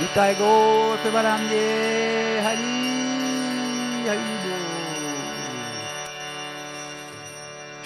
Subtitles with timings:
[0.00, 2.72] Nitai Gaur Premanande Hari
[4.08, 4.40] Hari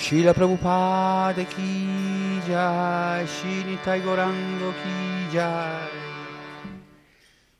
[0.04, 5.88] Srila Prabhupada ki jai, Shri Nitai Gaurango ki jai,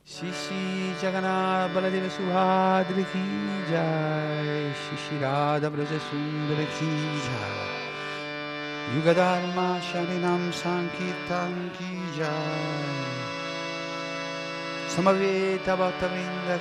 [0.06, 3.24] Shishi Jagannath Baladeva Subhadra ki
[3.70, 6.92] jai, Shishi Radha Braja Sundara ki
[7.26, 13.13] jai, Yuga Dharma Sharinam Sankirtan ki jai,
[14.94, 16.60] Samaveta Bhattavrinda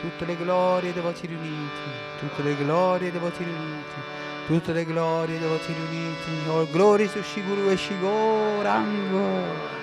[0.00, 1.80] tutte le glorie dei voti riuniti,
[2.18, 4.00] tutte le glorie dei voti riuniti,
[4.48, 9.77] tutte le glorie dei voti riuniti, all glory to Shiguru e Shigorango.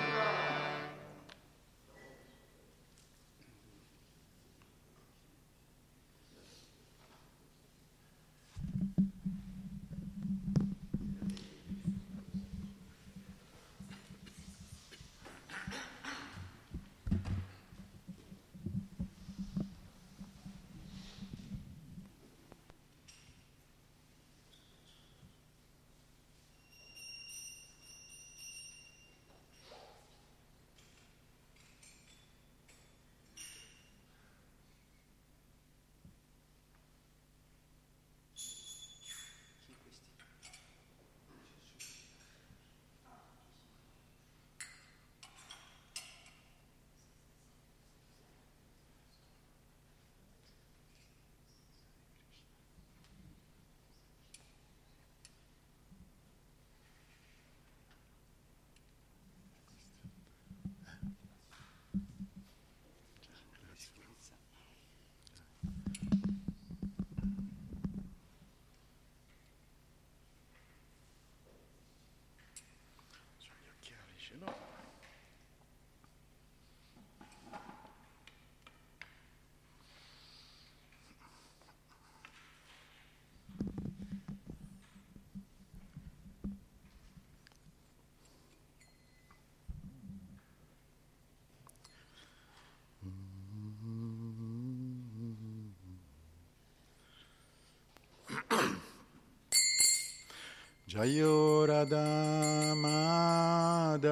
[100.96, 104.08] Jayo Radha Madhava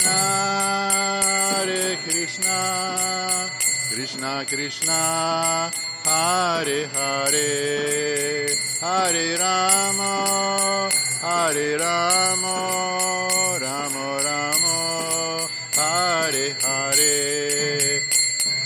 [0.00, 1.20] Krishna,
[1.56, 3.50] Hare Krishna,
[3.92, 5.70] Krishna Krishna,
[6.04, 8.46] Hare Hare,
[8.80, 10.88] Hare Rama,
[11.20, 18.02] Hare Rama, Rama Rama, Hare Hare.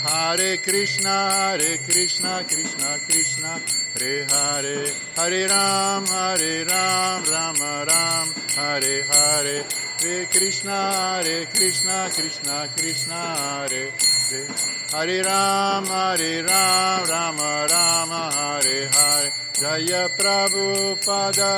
[0.05, 3.59] Hare Krishna, Hare Krishna, Krishna Krishna,
[3.93, 4.85] Hare Hare,
[5.17, 9.65] Hare Ram, Hare Ram, Rama Ram, Hare Hare,
[9.97, 14.47] Hare Krishna, Krishna Krishna, Hare Hare,
[14.91, 21.53] Hare Ram, Hare Ram, Rama Rama, Hare Hare, Jaya Prabhupada,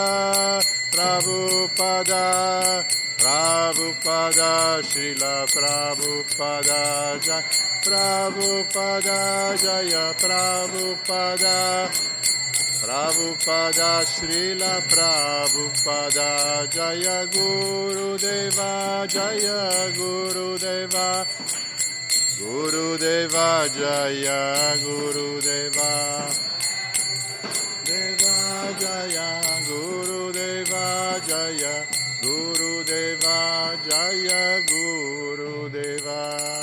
[0.92, 2.24] Prabhupada,
[3.18, 7.44] Prabhupada, Srila Prabhupada, Jaya
[7.84, 11.90] Prabhupada, Jaya Prabhupada,
[12.82, 21.26] Prabhupada, Srila Prabhupada, Jaya Guru Deva, Jaya Guru Deva,
[22.38, 26.30] Guru Deva, Jaya Guru Deva,
[27.84, 31.86] Deva Jaya, Guru Deva, Jaya,
[32.22, 36.57] Guru Deva, Jaya Guru Deva.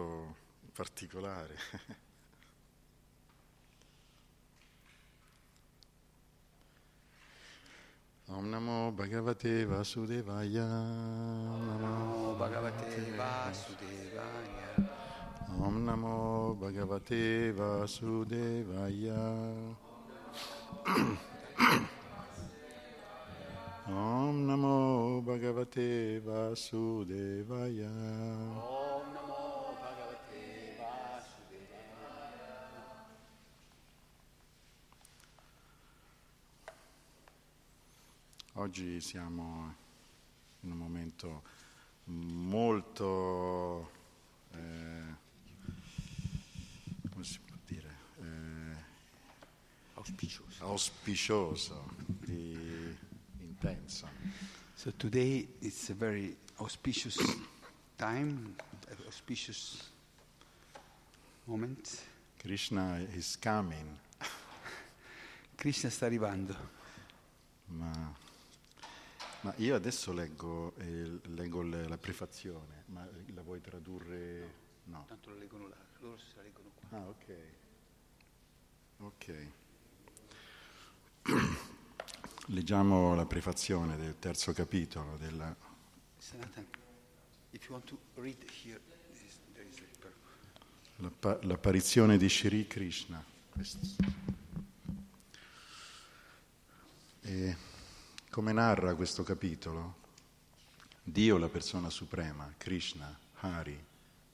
[0.00, 0.34] molto
[0.72, 1.54] particolare.
[8.32, 10.64] Om Namo Bhagavate Vasudevaya.
[10.64, 14.88] Om Namo Bhagavate Vasudevaya.
[15.58, 19.18] Om Namo Bhagavate Vasudevaya.
[23.90, 27.90] Om Namo Bhagavate Vasudevaya.
[27.90, 28.89] Om
[38.54, 39.74] Oggi siamo
[40.62, 41.42] in un momento
[42.04, 43.90] molto,
[44.52, 45.04] eh,
[47.10, 48.84] come si può dire, eh,
[49.94, 50.64] Auspicioso.
[50.64, 52.96] auspicioso, di-
[53.38, 54.08] intenso.
[54.74, 57.16] So today it's a very auspicious
[57.96, 58.56] time,
[59.06, 59.90] auspicious
[61.44, 62.02] moment.
[62.38, 63.98] Krishna is coming,
[65.54, 66.78] Krishna sta arrivando.
[67.66, 68.12] ma,
[69.42, 74.58] ma io adesso leggo, eh, leggo le- la prefazione, ma la vuoi tradurre?
[74.84, 75.04] No.
[75.08, 76.98] Tanto lo leggono là, loro se la leggono qua.
[76.98, 77.34] Ah, ok.
[78.98, 79.46] Ok.
[82.48, 85.54] Leggiamo la prefazione del terzo capitolo della...
[86.18, 86.66] Sanatan,
[87.52, 88.80] if you want to read here,
[89.54, 93.24] there is- a l'appa- l'apparizione di Shri Krishna.
[97.22, 97.56] E
[98.30, 99.96] come narra questo capitolo,
[101.02, 103.76] Dio, la persona suprema, Krishna, Hari,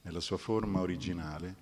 [0.02, 1.54] nella sua forma originale,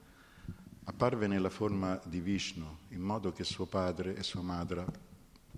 [0.82, 4.84] apparve nella forma di Vishnu in modo che suo padre e sua madre,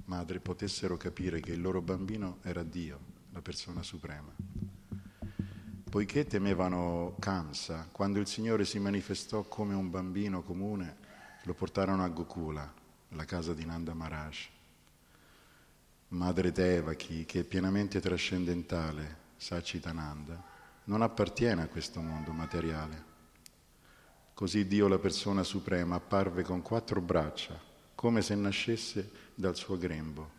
[0.05, 3.01] madre potessero capire che il loro bambino era Dio,
[3.33, 4.35] la persona suprema.
[5.89, 10.97] Poiché temevano Kamsa, quando il Signore si manifestò come un bambino comune,
[11.45, 12.71] lo portarono a Gokula,
[13.09, 14.56] la casa di Nanda Maharaj.
[16.09, 20.41] Madre Devaki, che è pienamente trascendentale, Sachitananda,
[20.85, 23.15] non appartiene a questo mondo materiale.
[24.33, 27.61] Così Dio, la persona suprema, apparve con quattro braccia,
[27.97, 30.31] come se nascesse dal suo grembo.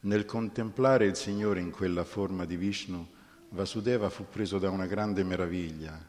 [0.00, 3.06] Nel contemplare il Signore in quella forma di Vishnu,
[3.50, 6.02] Vasudeva fu preso da una grande meraviglia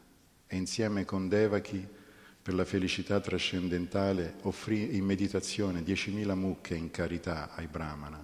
[0.46, 1.86] e insieme con Devaki,
[2.44, 8.22] per la felicità trascendentale, offrì in meditazione diecimila mucche in carità ai Brahmana.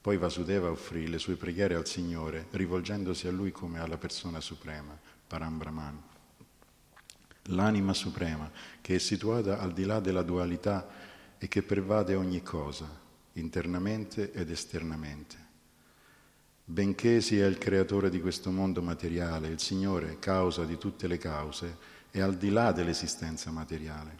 [0.00, 4.98] Poi Vasudeva offrì le sue preghiere al Signore, rivolgendosi a Lui come alla persona suprema,
[5.28, 6.02] Param Brahman.
[7.50, 10.88] L'anima suprema, che è situata al di là della dualità
[11.38, 12.88] e che pervade ogni cosa,
[13.34, 15.36] internamente ed esternamente.
[16.64, 21.93] Benché sia il creatore di questo mondo materiale, il Signore, causa di tutte le cause,
[22.14, 24.18] è al di là dell'esistenza materiale.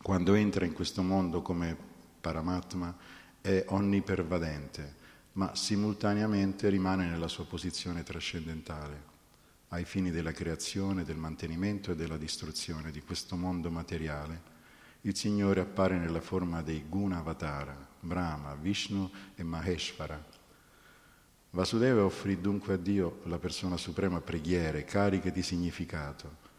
[0.00, 1.76] Quando entra in questo mondo come
[2.18, 2.96] Paramatma
[3.38, 4.94] è onnipervadente,
[5.32, 9.02] ma simultaneamente rimane nella sua posizione trascendentale,
[9.68, 14.40] ai fini della creazione, del mantenimento e della distruzione di questo mondo materiale.
[15.02, 20.24] Il Signore appare nella forma dei Guna Avatara, Brahma, Vishnu e Maheshvara.
[21.50, 26.51] Vasudeva offrì dunque a Dio, la persona suprema, preghiere cariche di significato.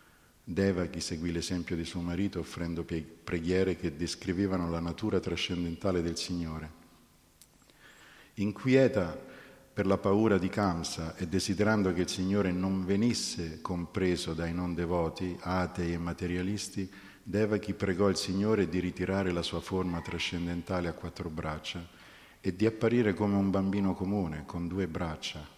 [0.46, 6.82] Devaki seguì l'esempio di suo marito offrendo preghiere che descrivevano la natura trascendentale del Signore.
[8.36, 9.18] Inquieta
[9.74, 14.76] per la paura di Kamsa e desiderando che il Signore non venisse compreso dai non
[14.76, 16.92] devoti, atei e materialisti,
[17.24, 21.88] Devaki pregò il Signore di ritirare la sua forma trascendentale a quattro braccia
[22.42, 25.53] e di apparire come un bambino comune con due braccia.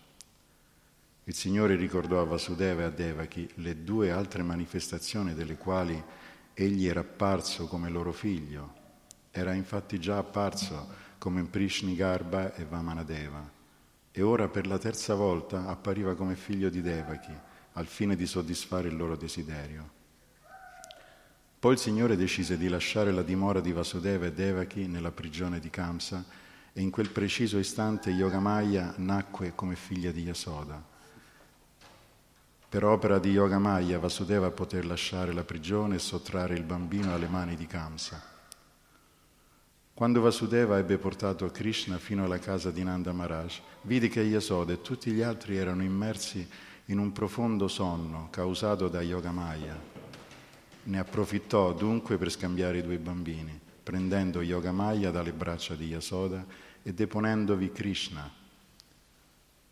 [1.28, 6.00] Il Signore ricordò a Vasudeva e a Devaki le due altre manifestazioni delle quali
[6.54, 8.74] egli era apparso come loro figlio.
[9.32, 13.52] Era infatti già apparso come Prishni Garba e Vamanadeva
[14.12, 17.34] e ora per la terza volta appariva come figlio di Devaki
[17.74, 19.90] al fine di soddisfare il loro desiderio.
[21.58, 25.72] Poi il Signore decise di lasciare la dimora di Vasudeva e Devaki nella prigione di
[25.72, 26.24] Kamsa
[26.72, 30.94] e in quel preciso istante Yogamaya nacque come figlia di Yasoda.
[32.76, 37.56] Per opera di Yogamaya Vasudeva poté lasciare la prigione e sottrarre il bambino alle mani
[37.56, 38.22] di Kamsa.
[39.94, 44.82] Quando Vasudeva ebbe portato Krishna fino alla casa di Nanda Maharaj, vide che Yasoda e
[44.82, 46.46] tutti gli altri erano immersi
[46.88, 49.80] in un profondo sonno causato da Yogamaya.
[50.84, 56.46] Ne approfittò dunque per scambiare i due bambini, prendendo Yogamaya dalle braccia di Yasoda
[56.84, 58.30] e deponendovi Krishna.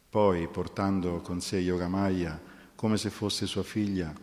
[0.10, 4.14] Poi, portando con sé Yogamaya come se fosse sua figlia,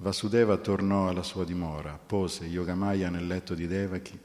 [0.00, 4.18] Vasudeva tornò alla sua dimora, pose Yogamaya nel letto di Devaki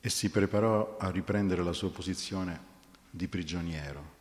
[0.00, 2.72] e si preparò a riprendere la sua posizione
[3.10, 4.12] di prigioniero.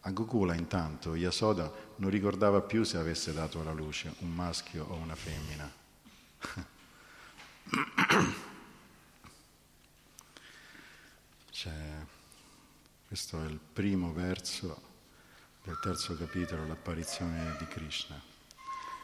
[0.00, 4.94] A Gokula intanto Yasoda non ricordava più se avesse dato alla luce un maschio o
[4.94, 5.70] una femmina.
[11.52, 11.70] C'è,
[13.06, 14.90] questo è il primo verso
[15.64, 18.20] del terzo capitolo, l'apparizione di Krishna.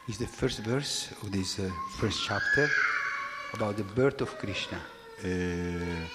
[0.05, 2.67] It's the first verse of this uh, first chapter
[3.53, 4.79] about the birth of Krishna.
[5.21, 6.07] E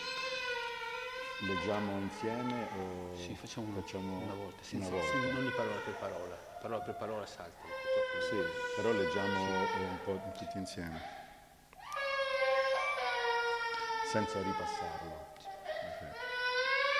[1.41, 5.07] leggiamo insieme o Sì, facciamo, facciamo una volta, una senza, volta?
[5.11, 7.63] senza- non parola per parola, parola per parola salta.
[8.31, 8.37] Sì,
[8.77, 11.01] però leggiamo un po' tutti insieme,
[14.11, 15.33] senza ripassarlo.
[15.37, 16.03] Ok.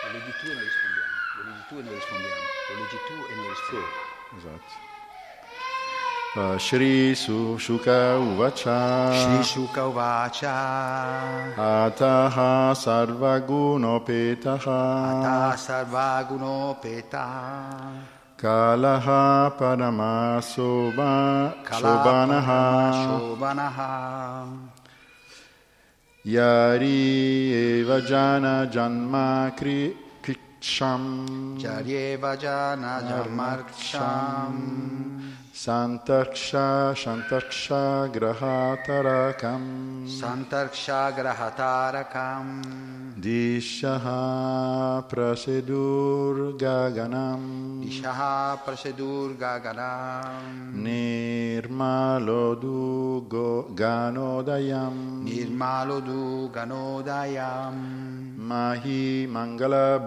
[0.05, 0.94] Lo leggi tu e noi rispondiamo,
[1.37, 4.03] lo leggi tu e noi rispondiamo, lo leggi tu e noi rispondiamo.
[4.39, 4.73] Esatto.
[6.37, 9.13] Uh, Shri Sushuka Uvacha.
[9.15, 11.55] Shri Shuka Uvacha.
[11.55, 15.21] Ataha Sarvagunopetaha.
[15.23, 18.03] Ata Sarvaguno Peta
[18.37, 24.47] Kalaha Paramasoba Shobanaha Shobanaha
[26.27, 29.97] Yari Eva Jana Janma Kri
[30.65, 34.57] Kritsham Jaryeva Jana Jamarksham
[35.53, 42.65] Santaksha Shantaksha Grahatarakam Santarksha Grahatarakam
[43.21, 52.75] Dishaha Prasedur Gaganam Ishaha Prasedur Gaganam Nirmalodu
[53.75, 55.25] Ganodayam.
[55.25, 58.05] Nirmalodu Ganodayam.
[58.45, 59.99] Mahi Mangala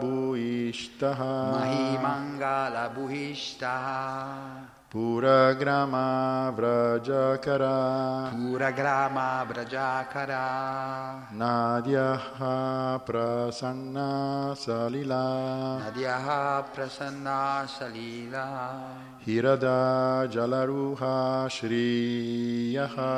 [0.48, 15.82] Bhuishtaha Mahi Mangala Buhishta Pura Grama Vrajakara Pura Grama Brajakara Nadyaha Prasanna Salila.
[15.84, 18.80] Nadyaha Prasanna Salila.
[19.26, 23.12] Hirada Jalaruha Shriyaha.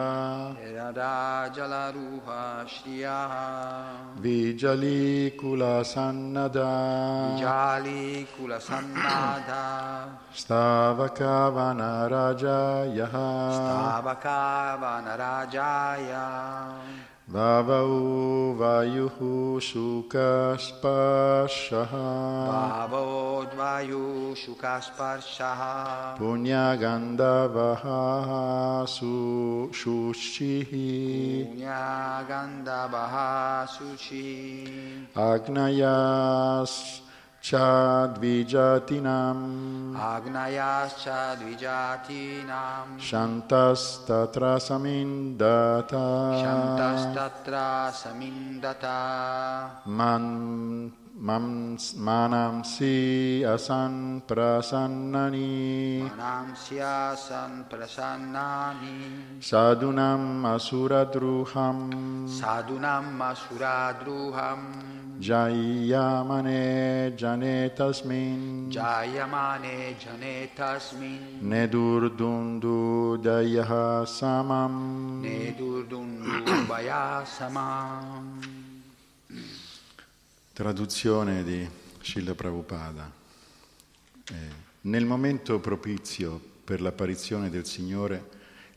[0.74, 4.18] Radha Jalaruha Shriyaha.
[4.20, 7.38] Vijali Kula Sannada.
[7.40, 10.18] Jali Kula Sannada.
[10.34, 16.72] Stavakavana Rajayaha Stavaka Vanarajaya
[17.30, 22.08] Vavau Vayuhu Sukasparshaha
[22.90, 34.58] Bhavodvayu Shukasparshaha Punyagandavaha Su Shushihi Punyagandhabaha Suchi.
[35.16, 37.02] Agnayas
[37.42, 39.40] Chadvijatinam.
[39.96, 43.00] Agnayascha Dvijatinam.
[43.00, 52.96] Shantas Tatra Samindata Shantastatra Samindata Man Manamsi
[53.44, 62.26] Asan Prasannani Manamsyasan Prasannani Sadunam Asuradruham.
[62.26, 64.60] Sadunam Asuradruham.
[65.20, 68.72] Jayamane Janetasmin.
[68.72, 71.42] Jayamane Janetasmin.
[71.44, 75.22] Nedurdundu Dayaha Samam.
[75.22, 78.59] Nedurdundu Vayasamam
[80.60, 81.66] Traduzione di
[82.02, 83.10] Srila Prabhupada.
[84.30, 84.36] Eh,
[84.82, 88.30] nel momento propizio per l'apparizione del Signore,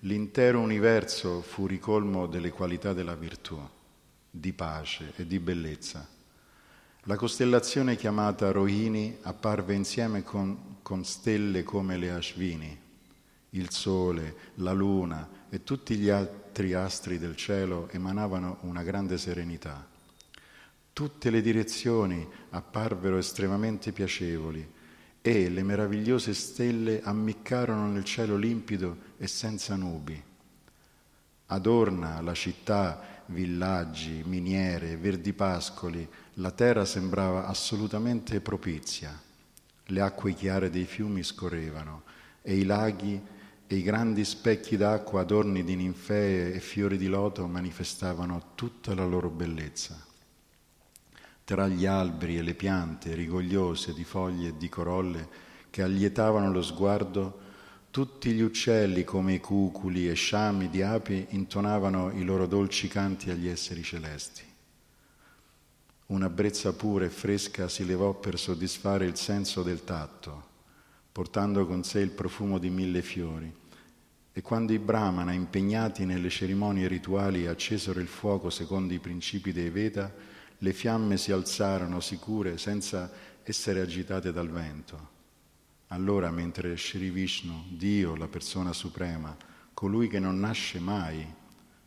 [0.03, 3.61] l'intero universo fu ricolmo delle qualità della virtù,
[4.31, 6.09] di pace e di bellezza.
[7.07, 12.79] La costellazione chiamata Rohini apparve insieme con, con stelle come le Ashvini,
[13.51, 19.91] il Sole, la Luna e tutti gli altri astri del cielo emanavano una grande serenità.
[20.93, 24.71] Tutte le direzioni apparvero estremamente piacevoli
[25.23, 30.23] e le meravigliose stelle ammiccarono nel cielo limpido e senza nubi.
[31.47, 39.19] Adorna la città, villaggi, miniere, verdi pascoli, la terra sembrava assolutamente propizia.
[39.87, 42.03] Le acque chiare dei fiumi scorrevano
[42.43, 43.21] e i laghi
[43.67, 49.07] e i grandi specchi d'acqua adorni di ninfee e fiori di loto manifestavano tutta la
[49.07, 50.11] loro bellezza.
[51.53, 55.29] Tra gli alberi e le piante rigogliose di foglie e di corolle
[55.69, 57.41] che allietavano lo sguardo,
[57.91, 63.29] tutti gli uccelli come i cuculi e sciami di api intonavano i loro dolci canti
[63.29, 64.43] agli esseri celesti.
[66.07, 70.45] Una brezza pura e fresca si levò per soddisfare il senso del tatto,
[71.13, 73.55] portando con sé il profumo di mille fiori.
[74.33, 79.69] E quando i brahmana, impegnati nelle cerimonie rituali, accesero il fuoco secondo i principi dei
[79.69, 80.32] Veda,
[80.63, 83.11] le fiamme si alzarono sicure senza
[83.43, 85.11] essere agitate dal vento.
[85.89, 89.37] Allora, mentre Sri Vishnu, Dio, la persona suprema,
[89.75, 91.27] colui che non nasce mai,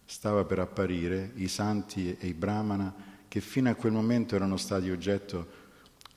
[0.03, 2.93] stava per apparire, i santi e i brahmana,
[3.29, 5.63] che fino a quel momento erano stati oggetto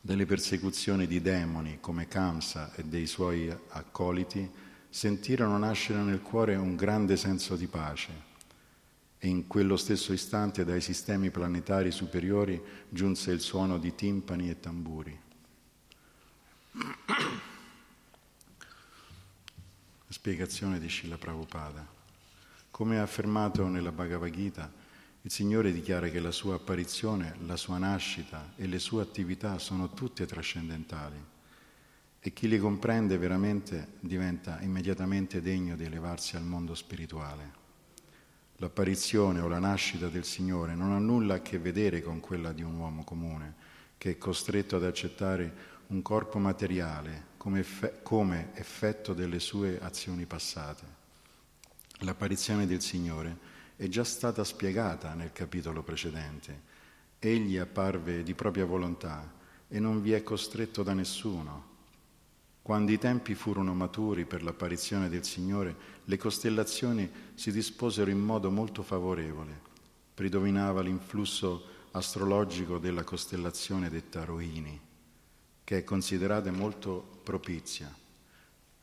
[0.00, 4.50] delle persecuzioni di demoni come Kamsa e dei suoi accoliti,
[4.88, 8.27] sentirono nascere nel cuore un grande senso di pace
[9.18, 14.60] e in quello stesso istante dai sistemi planetari superiori giunse il suono di timpani e
[14.60, 15.20] tamburi.
[20.08, 21.86] Spiegazione di Srila Prabhupada.
[22.70, 24.72] Come affermato nella Bhagavad Gita,
[25.22, 29.92] il Signore dichiara che la sua apparizione, la sua nascita e le sue attività sono
[29.92, 31.36] tutte trascendentali
[32.20, 37.57] e chi le comprende veramente diventa immediatamente degno di elevarsi al mondo spirituale.
[38.60, 42.62] L'apparizione o la nascita del Signore non ha nulla a che vedere con quella di
[42.62, 43.54] un uomo comune,
[43.96, 50.26] che è costretto ad accettare un corpo materiale come, eff- come effetto delle sue azioni
[50.26, 50.82] passate.
[51.98, 53.38] L'apparizione del Signore
[53.76, 56.62] è già stata spiegata nel capitolo precedente.
[57.20, 59.34] Egli apparve di propria volontà
[59.68, 61.67] e non vi è costretto da nessuno.
[62.68, 68.50] Quando i tempi furono maturi per l'apparizione del Signore, le costellazioni si disposero in modo
[68.50, 69.58] molto favorevole.
[70.12, 74.78] Predominava l'influsso astrologico della costellazione detta Rohini,
[75.64, 77.90] che è considerata molto propizia.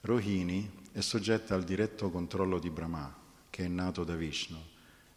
[0.01, 3.15] Rohini è soggetta al diretto controllo di Brahma,
[3.51, 4.57] che è nato da Vishnu.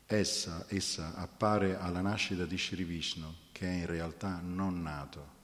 [0.05, 5.38] Essa, essa appare alla nascita di Sri Vishnu, che è in realtà non nato.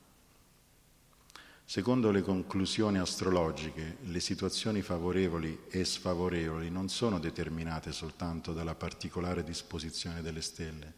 [1.67, 9.43] Secondo le conclusioni astrologiche, le situazioni favorevoli e sfavorevoli non sono determinate soltanto dalla particolare
[9.43, 10.93] disposizione delle stelle,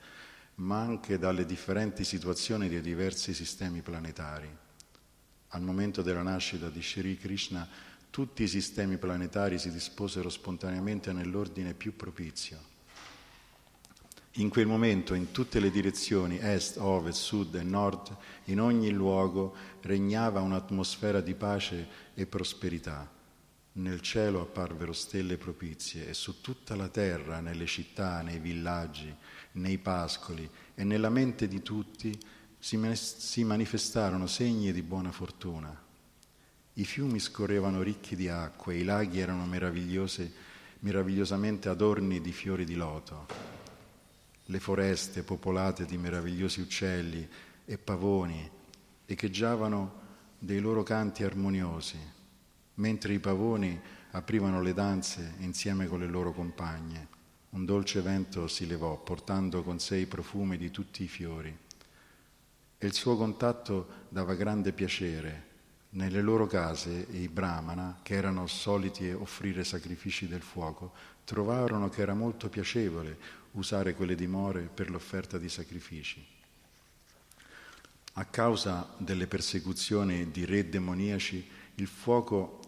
[0.57, 4.49] ma anche dalle differenti situazioni dei diversi sistemi planetari.
[5.51, 7.67] Al momento della nascita di Sri Krishna,
[8.11, 12.75] tutti i sistemi planetari si disposero spontaneamente nell'ordine più propizio.
[14.39, 19.55] In quel momento, in tutte le direzioni, est, ovest, sud e nord, in ogni luogo
[19.81, 23.11] regnava un'atmosfera di pace e prosperità.
[23.73, 29.11] Nel cielo apparvero stelle propizie e su tutta la terra, nelle città, nei villaggi,
[29.53, 32.15] nei pascoli e nella mente di tutti
[32.59, 35.75] si manifestarono segni di buona fortuna.
[36.75, 42.75] I fiumi scorrevano ricchi di acqua e i laghi erano meravigliosamente adorni di fiori di
[42.75, 43.56] loto
[44.47, 47.29] le foreste popolate di meravigliosi uccelli
[47.65, 48.51] e pavoni
[49.05, 50.05] echeggiavano
[50.39, 51.99] dei loro canti armoniosi,
[52.75, 53.81] mentre i pavoni
[54.13, 57.15] aprivano le danze insieme con le loro compagne.
[57.51, 61.57] Un dolce vento si levò, portando con sé i profumi di tutti i fiori.
[62.79, 65.45] E il suo contatto dava grande piacere.
[65.91, 70.93] Nelle loro case i brahmana, che erano soliti offrire sacrifici del fuoco,
[71.25, 73.19] trovarono che era molto piacevole
[73.57, 76.25] usare quelle dimore per l'offerta di sacrifici.
[78.19, 82.61] A causa delle persecuzioni di re demoniaci, il fuoco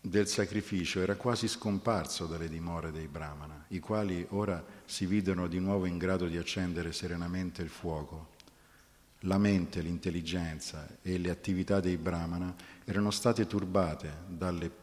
[0.00, 5.58] del sacrificio era quasi scomparso dalle dimore dei brahmana, i quali ora si videro di
[5.58, 8.36] nuovo in grado di accendere serenamente il fuoco.
[9.22, 14.08] La mente, l'intelligenza e le attività dei brahmana erano state turbate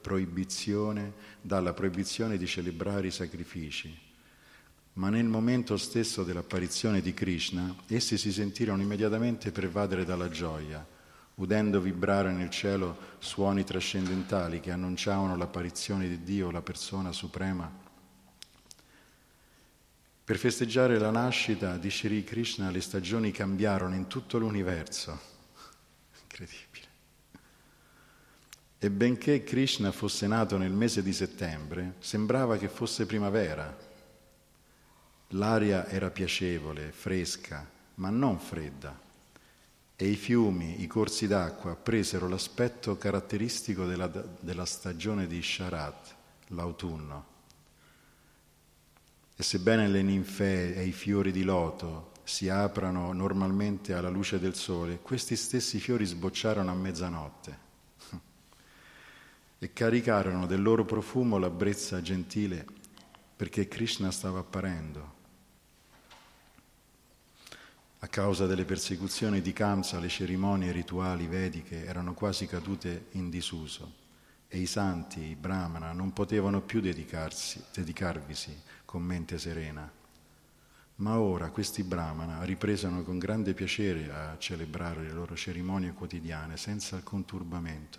[0.02, 4.05] proibizione, dalla proibizione di celebrare i sacrifici
[4.96, 10.86] ma nel momento stesso dell'apparizione di Krishna, essi si sentirono immediatamente pervadere dalla gioia,
[11.36, 17.70] udendo vibrare nel cielo suoni trascendentali che annunciavano l'apparizione di Dio, la persona suprema.
[20.24, 25.20] Per festeggiare la nascita di Sri Krishna le stagioni cambiarono in tutto l'universo.
[26.22, 26.84] Incredibile.
[28.80, 33.85] E benché Krishna fosse nato nel mese di settembre, sembrava che fosse primavera
[35.36, 38.98] L'aria era piacevole, fresca, ma non fredda,
[39.98, 46.16] e i fiumi, i corsi d'acqua presero l'aspetto caratteristico della, della stagione di Sharat,
[46.48, 47.34] l'autunno.
[49.36, 54.56] E sebbene le ninfee e i fiori di loto si aprano normalmente alla luce del
[54.56, 57.58] sole, questi stessi fiori sbocciarono a mezzanotte
[59.60, 62.66] e caricarono del loro profumo la brezza gentile
[63.36, 65.15] perché Krishna stava apparendo.
[68.06, 73.94] A causa delle persecuzioni di Kamsa le cerimonie rituali vediche erano quasi cadute in disuso
[74.48, 79.92] e i santi, i brahmana, non potevano più dedicarvisi con mente serena.
[80.98, 86.98] Ma ora questi brahmana ripresero con grande piacere a celebrare le loro cerimonie quotidiane senza
[86.98, 87.98] alcun turbamento.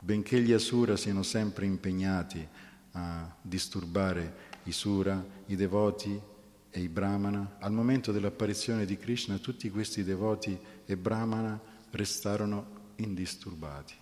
[0.00, 2.48] Benché gli asura siano sempre impegnati
[2.92, 6.36] a disturbare i sura, i devoti
[6.70, 13.94] e i brahmana, al momento dell'apparizione di Krishna tutti questi devoti e brahmana restarono indisturbati.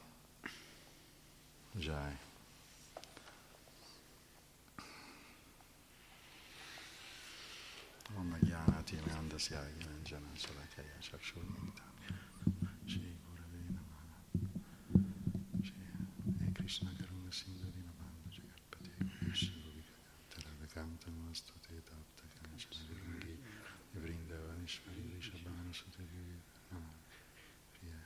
[1.72, 2.16] Jai.
[8.14, 9.62] Om Jnanati Nandasya
[24.66, 26.90] Vrindavanishvari Rishabhana Sutavi Nama
[27.72, 28.00] Priya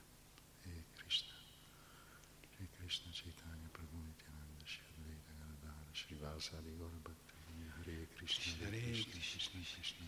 [0.66, 1.32] E Krishna
[2.52, 3.96] Shri Krishna Chaitanya Prabhu
[4.64, 10.04] Shri Advaita Gadadhara Shri Vasadi Hare Krishna Hare Krishna Krishna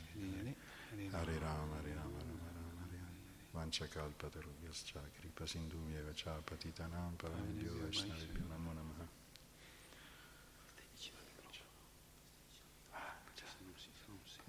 [1.17, 2.19] Hare Rama Hare Rama.
[2.21, 3.21] Rama Rama Hare Hare
[3.55, 9.09] Vanchakalpa Tarubhyascha Kripa Sindhumyeva Cha Patitanam Paramibhyo Vaishnavibhyo Namo Namaha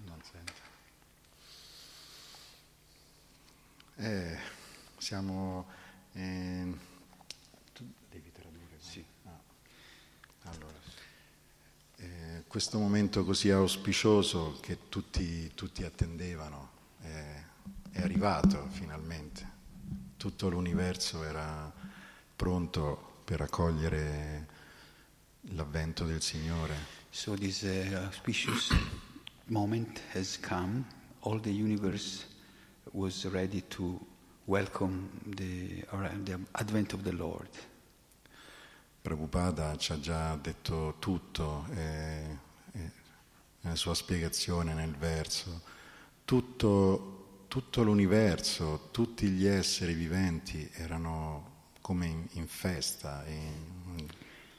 [0.04, 0.52] Non sento.
[3.96, 4.38] Eh,
[4.98, 5.66] siamo...
[6.12, 6.78] in-
[7.72, 8.76] tu devi tradurre?
[8.78, 9.04] Sì.
[10.42, 10.78] Allora,
[11.96, 16.70] eh, questo momento così auspicioso che tutti, tutti attendevano
[17.02, 17.42] eh,
[17.90, 19.50] è arrivato finalmente.
[20.16, 21.72] Tutto l'universo era
[22.36, 24.46] pronto per accogliere
[25.56, 26.76] l'avvento del Signore.
[27.10, 28.72] So this uh, auspicious
[29.46, 30.84] moment has come.
[31.22, 32.24] All the universe
[32.92, 33.98] was ready to
[34.44, 37.50] welcome the, or, the advent of the Lord.
[39.04, 42.38] Prabhupada ci ha già detto tutto eh,
[42.72, 42.90] eh,
[43.60, 45.60] nella sua spiegazione nel verso.
[46.24, 51.50] Tutto, tutto l'universo, tutti gli esseri viventi erano
[51.82, 54.08] come in, in festa, in-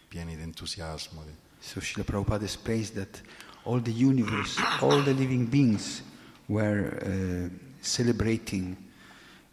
[0.08, 1.24] pieni di entusiasmo.
[1.58, 3.24] So Srila Prabhupada explains that
[3.64, 6.04] all the universe, all the living beings
[6.46, 8.78] were uh, celebrating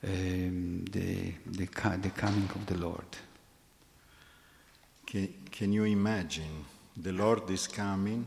[0.03, 3.17] um, the, the, the coming of the Lord.
[5.13, 6.65] Can, can you imagine?
[6.97, 8.25] The Lord is coming.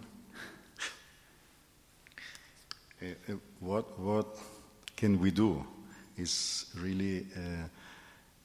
[3.02, 4.28] Eh, eh, what, what
[4.96, 5.66] can we do?
[6.16, 7.68] Is really, uh,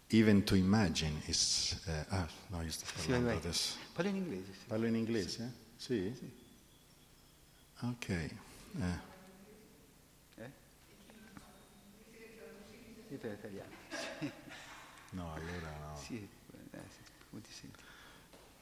[0.09, 1.77] even to imagine, is...
[1.87, 3.37] eh, ah, no, io sto Sì, parlando vai.
[3.37, 3.77] adesso.
[3.93, 4.53] Parla in inglese.
[4.55, 4.67] sì.
[4.69, 5.53] Parlo in inglese?
[5.77, 6.15] Sì?
[7.81, 8.09] Ok.
[8.09, 9.09] Eh,
[13.11, 13.75] Io per italiano.
[15.11, 15.97] no, allora no.
[15.97, 16.17] Sì,
[16.71, 17.80] eh, sì, come ti senti?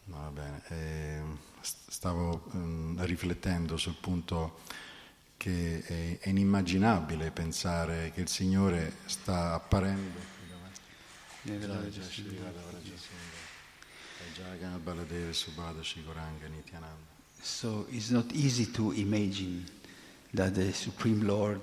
[0.09, 0.63] Va bene.
[0.69, 1.23] Eh,
[1.61, 4.61] st- stavo mm, riflettendo sul punto
[5.37, 10.37] che è, è inimmaginabile pensare che il Signore sta apparendo.
[17.41, 19.65] So it's not easy to imagine
[20.35, 21.61] that the Supreme Lord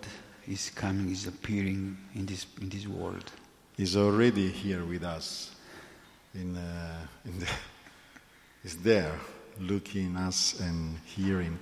[0.47, 3.31] is coming, is appearing in this, in this world.
[3.75, 5.51] He's already here with us.
[6.33, 7.47] In, uh, in the,
[8.65, 9.13] he's there,
[9.59, 11.55] looking us and hearing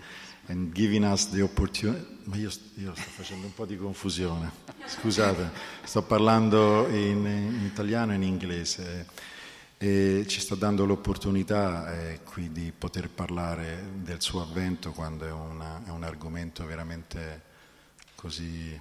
[0.47, 2.05] and giving us the opportunity.
[2.25, 4.49] Ma io, io sto facendo un po' di confusione.
[4.85, 5.51] Scusate,
[5.83, 9.05] sto parlando in, in italiano e in inglese.
[9.77, 15.31] E ci sta dando l'opportunità eh, qui di poter parlare del suo avvento quando è,
[15.31, 17.41] una- è un argomento veramente
[18.15, 18.79] così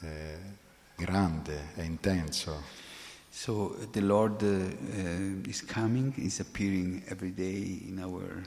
[0.00, 0.38] eh,
[0.94, 2.62] grande e intenso.
[3.38, 8.42] So uh, the Lord uh, uh, is coming, is appearing every day in our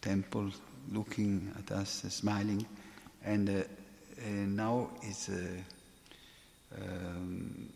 [0.00, 0.50] temple,
[0.90, 2.66] looking at us, uh, smiling,
[3.24, 3.62] and uh,
[4.26, 5.30] now is
[6.74, 7.68] um,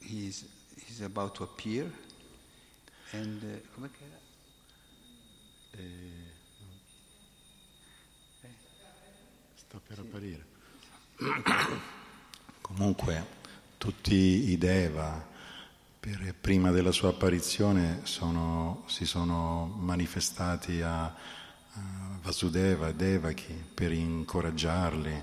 [0.00, 0.46] he's
[0.86, 1.84] he's about to appear,
[3.12, 3.42] and?
[9.54, 10.46] Sta per apparire.
[12.62, 13.26] Comunque,
[13.76, 15.27] tutti i Deva,
[16.00, 21.14] per- prima della sua apparizione, sono- si sono manifestati a, a
[22.22, 25.22] Vasudeva Devaki per incoraggiarli,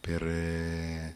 [0.00, 1.14] per, eh,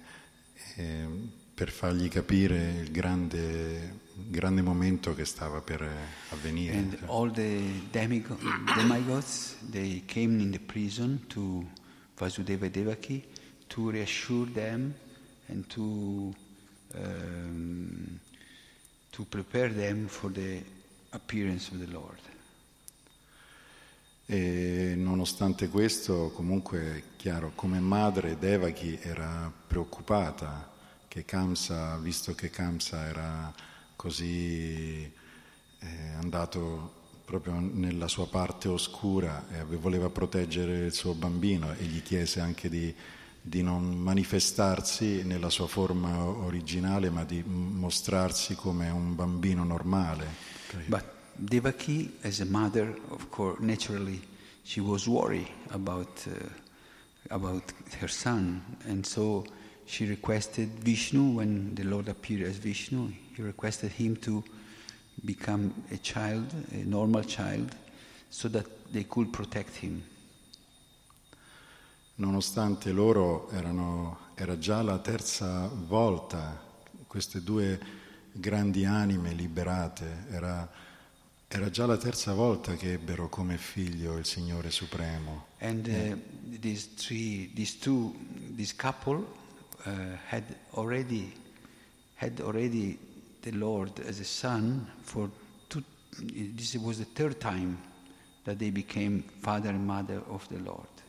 [0.77, 1.07] eh,
[1.55, 5.87] per fargli capire il grande, grande momento che stava per
[6.31, 6.77] avvenire.
[6.77, 7.61] And all the
[7.91, 8.39] demigo-
[8.75, 11.67] demigods, they came in the prison to
[12.17, 13.23] Vasudeva Devaki
[13.67, 14.93] to reassure them
[15.47, 16.35] and to,
[16.95, 18.19] um,
[19.21, 20.63] to prepare them for the
[21.11, 22.19] appearance of the Lord.
[24.25, 30.71] E non nonostante questo, comunque è chiaro, come madre Devaki era preoccupata
[31.09, 33.53] che Kamsa, visto che Kamsa era
[33.97, 41.85] così eh, andato proprio nella sua parte oscura e voleva proteggere il suo bambino e
[41.85, 42.95] gli chiese anche di,
[43.51, 50.25] di non manifestarsi nella sua forma originale ma di mostrarsi come un bambino normale.
[50.87, 54.23] But Devaki, as a mother, of course, naturally,
[54.63, 56.49] she was worried about, uh,
[57.31, 59.45] about her son and so
[59.85, 64.45] she requested Vishnu, when the Lord appeared as Vishnu, he requested him to
[65.25, 67.75] become a child, a normal child,
[68.31, 70.05] so that they could protect him.
[72.21, 76.63] Nonostante loro erano, era già la terza volta,
[77.07, 77.81] queste due
[78.33, 80.71] grandi anime liberate, era,
[81.49, 85.47] era già la terza volta che ebbero come figlio il Signore Supremo.
[85.61, 88.15] And uh, these three, these two,
[88.55, 89.25] this couple
[89.87, 89.91] uh,
[90.29, 91.33] had already
[92.17, 92.99] had already
[93.41, 95.31] the Lord as a son for
[95.69, 95.83] two,
[96.55, 97.79] this was the third time
[98.45, 101.00] that they became father and mother of the Lord.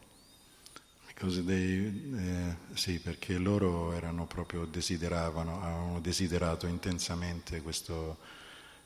[1.24, 8.18] Dei, eh, sì, perché loro erano proprio desideravano, avevano desiderato intensamente questo,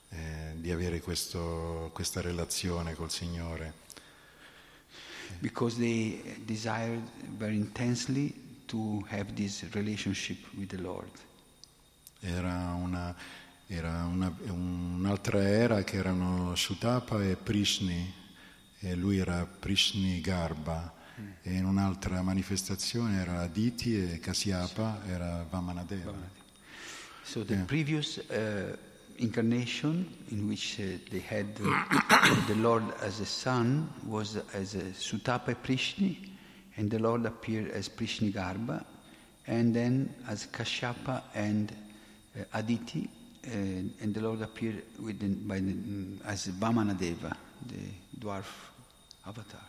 [0.10, 3.74] eh, di avere questo, questa relazione col Signore.
[5.40, 7.02] Because they desired
[7.38, 8.34] very intensely
[8.66, 11.12] to have this relationship with the Lord.
[12.20, 13.16] Era, una,
[13.68, 18.14] era una, un'altra era che erano Shutapa e Prishni,
[18.80, 20.95] e lui era Prishni Garba.
[21.44, 26.14] E in un'altra manifestazione era Aditi e Kasyapa era Vamanadeva.
[27.24, 27.66] So the yeah.
[27.66, 28.76] previous uh,
[29.18, 34.92] incarnation in which uh, they had uh, the Lord as a son was as a
[34.94, 36.18] Sutapa Prishni,
[36.78, 38.84] and the Lord appeared as Prishni Garba,
[39.48, 41.72] and then as Kashyapa and
[42.38, 43.10] uh, Aditi,
[43.48, 48.46] uh, and the Lord appeared by the, mm, as Vamanadeva, the dwarf
[49.26, 49.65] avatar.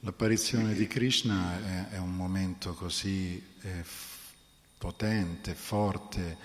[0.00, 4.32] L'apparizione di Krishna è, è un momento così eh, f-
[4.78, 6.36] potente, forte,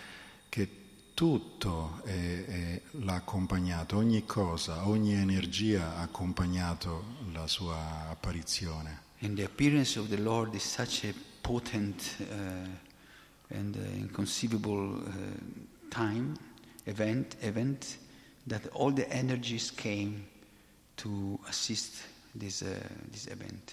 [0.49, 0.69] che
[1.13, 9.01] tutto è, è, l'ha accompagnato, ogni cosa, ogni energia ha accompagnato la sua apparizione.
[9.21, 15.89] And the appearance of the Lord is such a potent uh, and uh, inconceivable uh,
[15.89, 16.35] time,
[16.85, 17.97] event, event,
[18.47, 20.25] that all the energies came
[20.95, 22.76] to assist this, uh,
[23.10, 23.72] this event.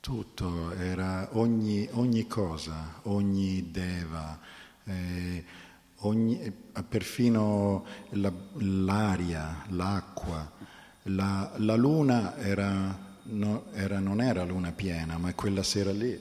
[0.00, 4.38] Tutto era ogni, ogni cosa, ogni deva,
[4.84, 5.44] eh,
[5.98, 6.52] ogni,
[6.88, 10.50] perfino la, l'aria, l'acqua,
[11.04, 16.20] la, la luna era, no, era, non era luna piena, ma quella sera lì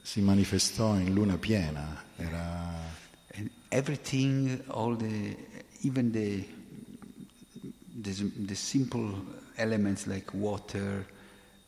[0.00, 2.04] si manifestò in luna piena.
[2.16, 3.00] Era...
[3.34, 5.36] And everything, all the,
[5.82, 6.46] even the,
[8.00, 11.06] the, the simple elements like water,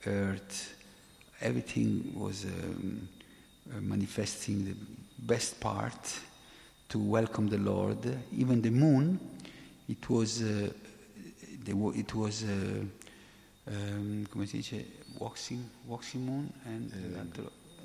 [0.07, 0.75] earth,
[1.41, 3.09] everything was um,
[3.71, 4.75] uh, manifesting the
[5.19, 6.19] best part
[6.89, 7.99] to welcome the Lord.
[8.37, 9.21] Even the moon,
[9.89, 10.71] it was, uh,
[11.65, 12.83] the, it was, uh,
[13.69, 14.85] um, come si dice,
[15.19, 16.93] waxing, waxing moon and
[17.39, 17.43] uh,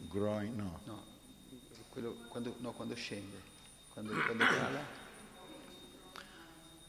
[0.10, 0.72] growing, no.
[0.88, 1.00] no.
[1.92, 3.38] Quello, quando, no, quando scende,
[3.94, 4.80] quando, quando cala.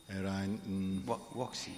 [0.08, 1.02] Era in, in
[1.34, 1.76] waxing,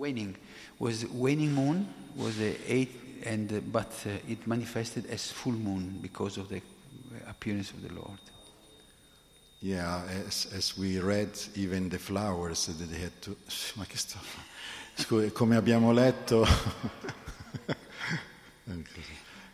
[0.00, 0.34] waning
[0.78, 1.86] was waning moon
[2.16, 6.62] was the eighth, and uh, but uh, it manifested as full moon because of the
[7.28, 8.18] appearance of the Lord.
[9.62, 13.36] Yeah, as, as we read, even the flowers that they had to.
[13.76, 14.18] Ma che sto?
[15.32, 16.46] Come abbiamo letto.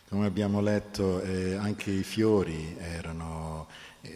[0.09, 3.67] Come abbiamo letto, eh, anche i fiori erano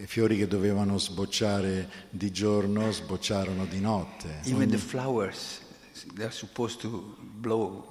[0.05, 4.39] fiori che dovevano sbocciare di giorno, sbocciarono di notte.
[4.45, 5.59] Even the flowers,
[6.15, 7.83] they're supposed to blow,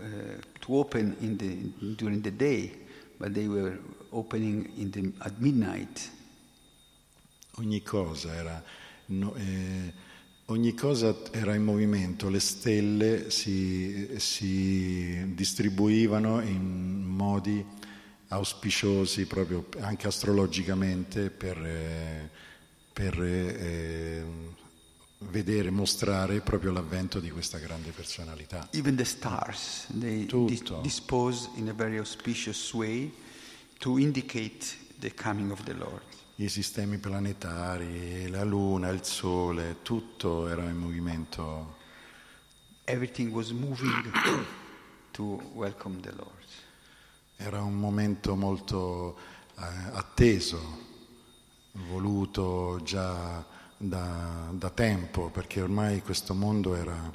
[0.00, 2.72] uh, to open in the, during the day,
[3.18, 3.78] but they were
[4.12, 6.10] opening the, at midnight.
[7.58, 8.62] Ogni cosa era...
[9.06, 10.06] No, eh,
[10.50, 17.62] Ogni cosa era in movimento, le stelle si, si distribuivano in modi
[18.28, 22.30] auspiciosi, proprio anche astrologicamente, per, eh,
[22.90, 24.24] per eh,
[25.18, 28.68] vedere, mostrare proprio l'avvento di questa grande personalità.
[28.72, 30.80] Even the stars, they Tutto.
[30.80, 33.12] dispose in a very auspicious way
[33.78, 36.02] to indicate the coming of the Lord
[36.40, 41.74] i sistemi planetari, la Luna, il Sole, tutto era in movimento
[42.88, 43.90] everything was moving
[45.12, 46.32] to welcome the Lord.
[47.36, 49.16] Era un momento molto
[49.58, 49.62] eh,
[49.92, 50.86] atteso,
[51.72, 53.44] voluto già
[53.78, 57.10] da, da tempo, perché ormai questo mondo era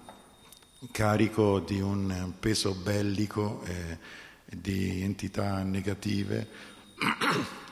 [0.91, 3.97] carico di un peso bellico e
[4.45, 6.47] di entità negative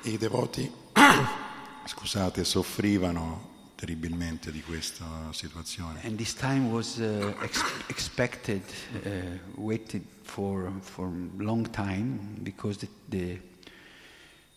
[0.03, 0.69] e i devoti,
[1.85, 6.01] scusate, soffrivano terribilmente di questa situazione.
[6.03, 8.61] And this time was uh, ex- expected,
[9.03, 9.09] uh,
[9.55, 13.41] waited for for long time because the, the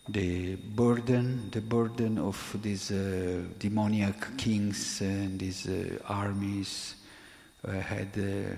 [0.07, 6.95] the burden, the burden of these uh, demoniac kings and these uh, armies
[7.67, 8.55] uh, had uh,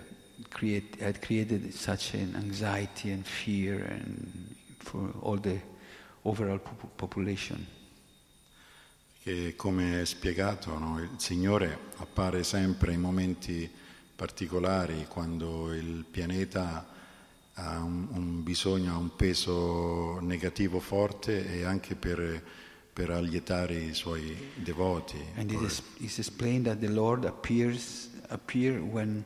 [0.50, 5.60] create, had created such an anxiety and fear and for all the
[6.24, 7.66] overall pop- population.
[9.24, 13.70] Che come spiegato, no, il Signore appare sempre in momenti
[14.16, 16.96] particolari quando il pianeta
[17.60, 22.44] ha un, un bisogno, ha un peso negativo forte e anche per,
[22.94, 25.18] per allietare i suoi devoti.
[25.36, 29.24] And it is it's explained that the Lord appears appear when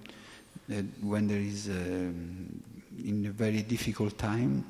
[0.70, 2.48] uh, when there is um,
[3.04, 4.64] in a very difficult time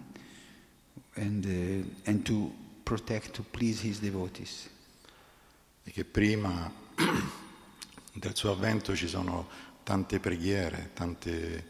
[1.15, 2.51] and uh, and to
[2.83, 4.69] protect to please his devotees.
[5.83, 6.71] E che prima
[8.13, 9.47] del suo avvento ci sono
[9.83, 11.69] tante preghiere, tante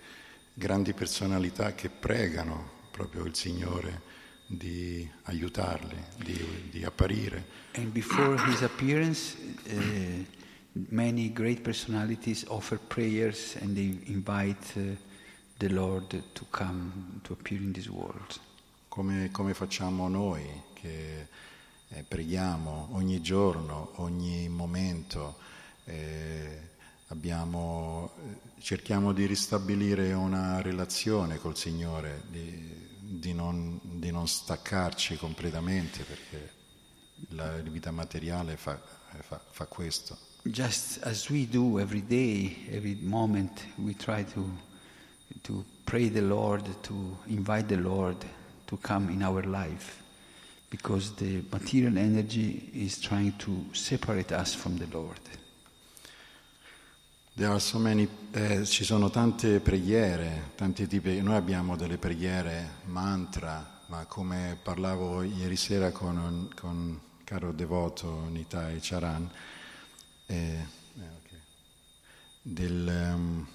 [0.54, 4.10] grandi personalità che pregano proprio il Signore
[4.46, 7.60] di aiutarli, di, di apparire.
[7.76, 9.38] And before his appearance,
[9.70, 10.26] uh,
[10.90, 14.96] many great personalities offer prayers and they invite uh,
[15.58, 18.40] the Lord to come to appear in this world.
[18.90, 20.44] Come, come facciamo noi
[20.74, 21.28] che
[21.94, 25.38] eh, preghiamo ogni giorno, ogni momento,
[25.86, 26.70] eh,
[27.12, 35.18] abbiamo, eh, cerchiamo di ristabilire una relazione col Signore, di, di, non, di non, staccarci
[35.18, 36.54] completamente perché
[37.30, 38.80] la vita materiale fa,
[39.22, 40.18] fa, fa questo.
[40.44, 44.50] Just as we do every day, every moment, we try to,
[45.44, 48.26] to pray the Lord, to invite the Lord
[48.66, 50.02] to come in our life,
[50.70, 55.20] because the material energy is trying to separate us from the Lord.
[57.34, 61.22] So many, eh, ci sono tante preghiere, tanti tipi.
[61.22, 68.28] Noi abbiamo delle preghiere mantra, ma come parlavo ieri sera con un con caro devoto
[68.28, 69.32] Nitai Charan,
[70.26, 70.66] eh, eh,
[71.00, 71.40] okay.
[72.42, 73.48] Del, um,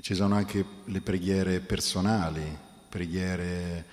[0.00, 2.56] ci sono anche le preghiere personali,
[2.88, 3.86] preghiere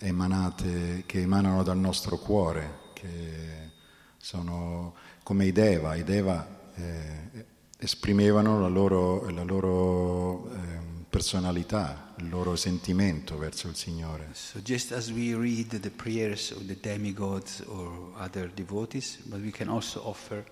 [0.00, 3.70] emanate, che emanano dal nostro cuore, che
[4.18, 5.94] sono come i Deva.
[5.94, 7.52] I Deva eh,
[7.84, 10.58] esprimevano la loro, la loro eh,
[11.08, 14.28] personalità, il loro sentimento verso il Signore.
[14.32, 19.50] So just as we read the prayers of the demigods or other devotees, but we
[19.50, 20.44] can also offer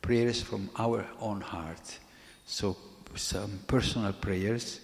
[0.00, 2.00] prayers from our own heart.
[2.44, 2.76] So
[3.14, 4.80] some personal prayers,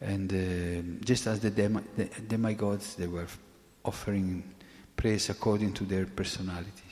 [0.00, 3.26] and uh, just as the, dem- the demigods, they were
[3.84, 4.44] offering
[4.94, 6.90] prayers according to their personalities.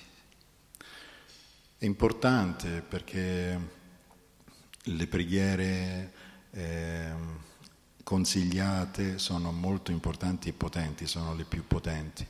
[1.78, 3.78] È importante perché
[4.90, 6.12] le preghiere
[6.52, 7.12] eh,
[8.02, 12.26] consigliate sono molto importanti e potenti, sono le più potenti,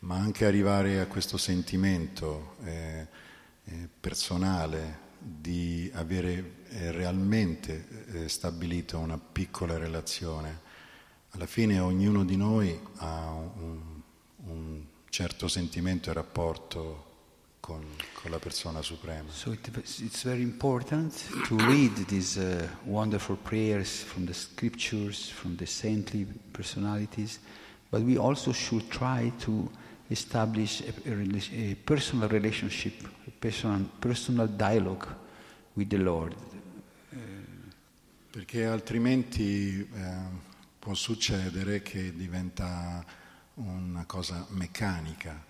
[0.00, 3.06] ma anche arrivare a questo sentimento eh,
[3.64, 10.70] eh, personale di avere eh, realmente eh, stabilito una piccola relazione.
[11.30, 13.80] Alla fine ognuno di noi ha un,
[14.44, 17.11] un certo sentimento e rapporto
[17.62, 17.80] con,
[18.12, 19.30] con, la persona suprema.
[19.30, 21.14] So it, it's very important
[21.46, 27.38] to read these uh, wonderful prayers from the scriptures, from the saintly personalities,
[27.88, 29.70] but we also should try to
[30.08, 32.94] establish a, a, a personal relationship,
[33.28, 35.06] a personal, personal dialogue
[35.76, 36.34] with the Lord.
[38.32, 40.14] Perché altrimenti eh,
[40.78, 43.04] può succedere che diventa
[43.56, 45.44] una cosa meccanica,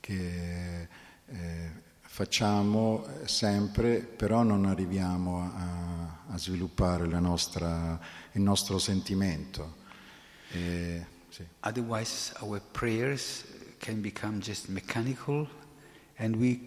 [0.00, 0.88] che
[1.26, 1.70] eh,
[2.00, 7.98] facciamo sempre, però non arriviamo a, a sviluppare nostra,
[8.32, 9.76] il nostro sentimento.
[10.50, 11.44] E, sì.
[11.60, 13.44] Otherwise our prayers
[13.78, 15.48] can become just mechanical
[16.18, 16.60] and we,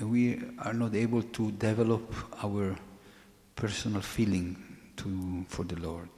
[0.00, 2.76] uh, we are not able to develop our
[3.54, 4.56] personal feeling
[4.96, 6.10] to, for the Lord.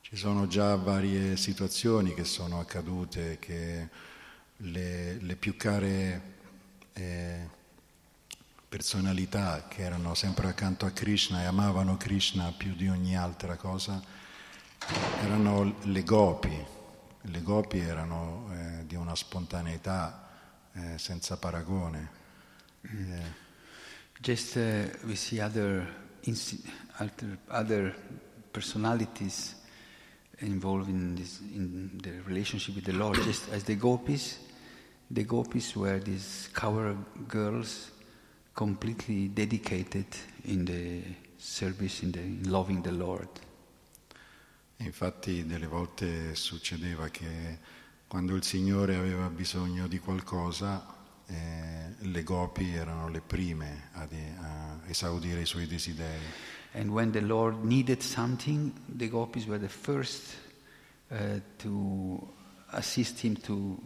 [0.00, 3.88] Ci sono già varie situazioni che sono accadute che
[4.56, 6.22] le, le più care
[6.92, 7.48] eh,
[8.68, 14.20] personalità che erano sempre accanto a Krishna e amavano Krishna più di ogni altra cosa
[15.22, 16.66] erano le gopi.
[17.26, 20.28] Le gopi erano eh, di una spontaneità
[20.72, 22.10] eh, senza paragone.
[22.82, 23.40] Eh.
[24.18, 25.84] Just uh, we see other,
[26.98, 27.96] other, other
[28.50, 29.56] personalities
[30.42, 34.38] involved in, this, in the relationship with the Lord, just as the gopis.
[35.10, 36.96] The gopis were these cover
[37.28, 37.90] girls
[38.54, 40.06] completely dedicated
[40.44, 41.02] in the
[41.36, 43.28] service, in, the, in loving the Lord.
[44.78, 47.58] Infatti delle volte succedeva che
[48.08, 50.84] quando il Signore aveva bisogno di qualcosa,
[51.26, 56.24] eh, le gopi erano le prime a, a esaudire i suoi desideri.
[56.74, 60.22] And when the Lord needed something, the gopis were the first
[61.10, 62.28] uh, to
[62.72, 63.78] assist him to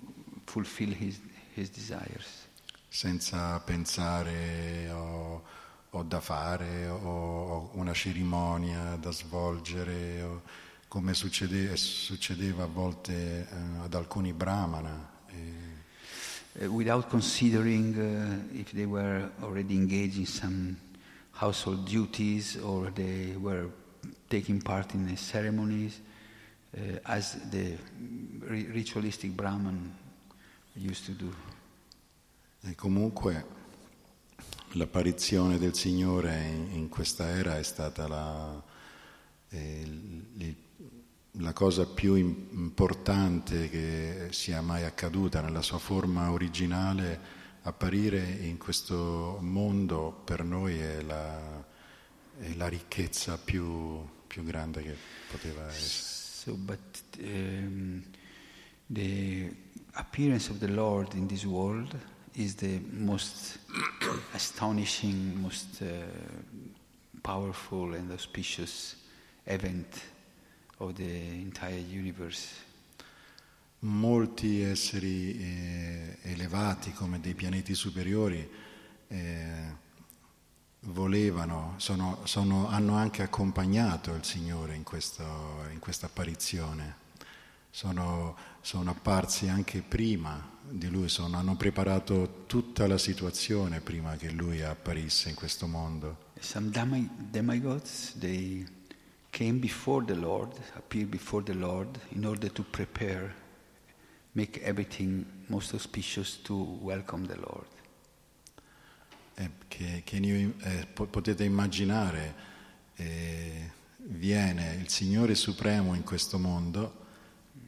[0.44, 1.18] fulfill his,
[1.54, 2.46] his desires.
[2.88, 5.42] Senza pensare o,
[5.90, 10.42] o da fare o, o, una cerimonia da svolgere o
[10.88, 15.14] come succede, succedeva a volte uh, ad alcuni brahmana.
[15.28, 20.76] Uh, without considering uh, if they were already engaged in some
[21.36, 23.68] household duties or they were
[24.28, 26.00] taking part in the ceremonies,
[26.76, 27.76] uh, as the
[28.48, 29.94] ritualistic Brahman
[30.74, 31.32] used to do.
[32.62, 33.44] E comunque
[34.72, 38.62] l'apparizione del Signore in, in questa era è stata la,
[39.50, 40.56] eh, il,
[41.38, 47.35] la cosa più importante che sia mai accaduta nella sua forma originale,
[47.66, 51.64] apparire in questo mondo per noi è la,
[52.38, 54.94] è la ricchezza più, più, grande che
[55.28, 56.14] poteva essere.
[56.46, 56.78] So, but
[57.18, 58.04] um,
[58.88, 59.52] the
[59.94, 61.92] appearance of the Lord in this world
[62.34, 63.58] is the most
[64.32, 65.86] astonishing, most uh,
[67.24, 68.94] powerful and auspicious
[69.44, 70.02] event
[70.78, 72.64] of the entire universe.
[73.80, 75.95] Molti esseri eh,
[76.30, 78.48] elevati come dei pianeti superiori
[79.08, 79.84] eh,
[80.80, 85.24] volevano, sono, sono, hanno anche accompagnato il Signore in, questo,
[85.70, 87.04] in questa apparizione.
[87.70, 94.30] Sono, sono, apparsi anche prima di Lui, sono, hanno preparato tutta la situazione prima che
[94.30, 96.24] Lui apparisse in questo mondo.
[96.40, 98.66] Some demigods, they
[99.30, 103.34] came before the Lord, appeared before the Lord in order to prepare,
[104.32, 107.66] make everything most auspicious to welcome the Lord.
[109.34, 112.34] Eh, che, che io, eh, potete immaginare,
[112.96, 117.04] eh, viene il Signore Supremo in questo mondo,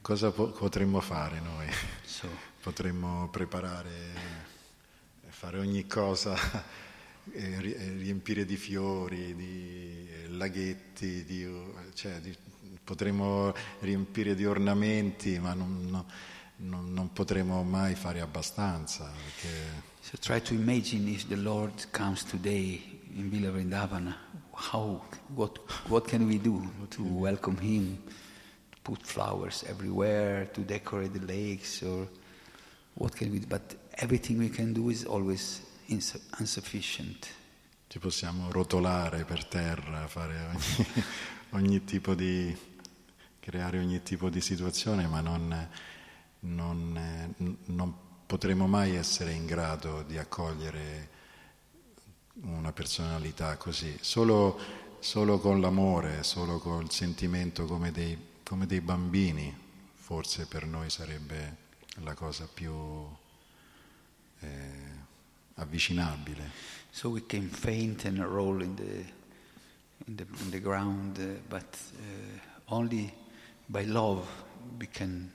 [0.01, 1.67] cosa po- potremmo fare noi?
[2.05, 2.29] So.
[2.61, 3.91] potremmo preparare,
[5.29, 6.37] fare ogni cosa
[7.33, 11.47] riempire di fiori, di laghetti, di,
[11.95, 12.35] cioè, di,
[12.83, 16.05] potremmo riempire di ornamenti, ma non,
[16.59, 19.05] non, non potremo mai fare abbastanza.
[19.05, 19.87] Perché...
[20.01, 24.17] So try to imagine if the Lord comes today in Villa Vrindavana,
[24.53, 25.03] how,
[25.35, 27.99] what, what can we do to welcome Him?
[28.71, 32.09] To put flowers everywhere, to decorate the lakes, or
[32.95, 33.47] what can we do?
[33.47, 37.29] But everything we can do is always insufficient.
[37.87, 40.87] Ci possiamo rotolare per terra, fare ogni,
[41.51, 42.55] ogni tipo di,
[43.41, 45.69] creare ogni tipo di situazione, ma non,
[46.41, 47.35] non,
[47.67, 47.95] non
[48.27, 51.17] potremo mai essere in grado di accogliere
[52.43, 53.97] una personalità così.
[54.01, 54.59] Solo,
[55.01, 59.57] solo con l'amore, solo col sentimento come dei, come dei bambini,
[59.95, 61.57] forse per noi sarebbe
[62.03, 62.73] la cosa più...
[64.41, 65.07] Eh,
[65.59, 66.51] avvicinabile.
[66.91, 69.05] So we can faint and roll in the,
[70.07, 73.13] in the, in the ground, uh, but uh, only
[73.69, 74.27] by love
[74.79, 75.31] we can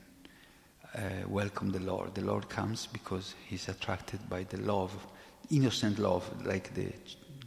[0.95, 2.13] uh, welcome the Lord.
[2.13, 4.91] The Lord comes because he's attracted by the love,
[5.49, 6.93] innocent love, like the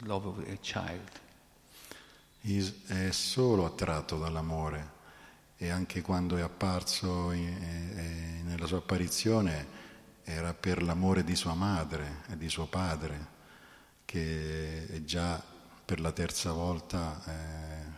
[0.05, 1.19] love of a child.
[2.41, 4.95] È solo attratto dall'amore
[5.57, 9.85] e anche quando è apparso in, in, nella sua apparizione
[10.23, 13.35] era per l'amore di sua madre e di suo padre,
[14.05, 15.41] che già
[15.83, 17.31] per la terza volta eh,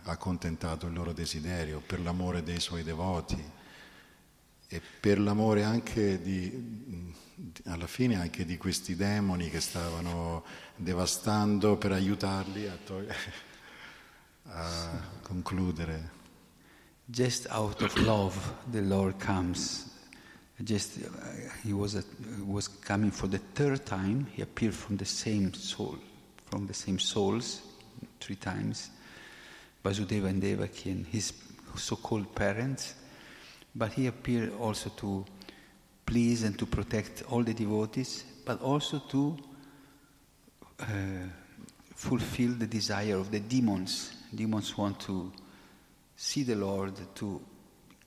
[0.04, 3.58] ha contentato il loro desiderio, per l'amore dei suoi devoti
[4.72, 7.12] e per l'amore anche di,
[7.64, 10.44] alla fine anche di questi demoni che stavano
[10.76, 13.12] devastando per aiutarli a, tog-
[14.46, 16.18] a concludere.
[17.04, 18.38] Just out of love
[18.70, 19.90] the Lord comes
[20.62, 21.08] just uh,
[21.62, 22.04] he was, a,
[22.46, 24.26] was coming for the third time.
[24.32, 25.96] He appeared from the same soul,
[26.46, 27.62] from the same souls
[28.20, 28.90] three times,
[29.84, 31.32] Vasudeva and Devaki and his
[31.76, 32.94] so-called parents,
[33.74, 35.24] but he appeared also to
[36.04, 39.36] please and to protect all the devotees, but also to
[40.80, 40.84] uh,
[41.94, 44.12] fulfill the desire of the demons.
[44.34, 45.32] Demons want to
[46.16, 47.40] see the Lord, to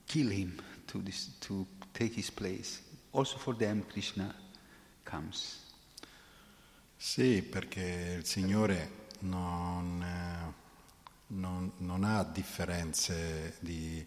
[0.08, 1.04] kill him, to,
[1.42, 2.82] to take his place.
[3.12, 4.34] Also for them Krishna
[5.04, 5.60] comes.
[6.98, 10.54] Sì, perché il Signore non, eh,
[11.28, 14.06] non, non ha differenze di,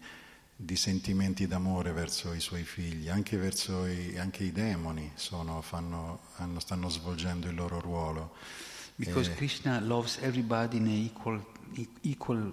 [0.59, 6.19] di, sentimenti d'amore verso i suoi figli, anche, verso i, anche i demoni sono, fanno,
[6.37, 8.33] hanno, stanno svolgendo il loro ruolo.
[8.95, 11.45] Because eh, Krishna loves everybody in an equal,
[12.01, 12.51] equal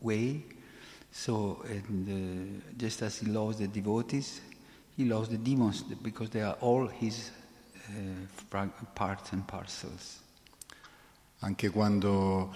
[0.00, 0.44] way,
[1.10, 4.42] so and, uh, just as he loves the devotees,
[4.94, 7.30] he loves the demons because they are all his
[7.88, 10.20] uh, parts and parcels.
[11.40, 12.54] Anche quando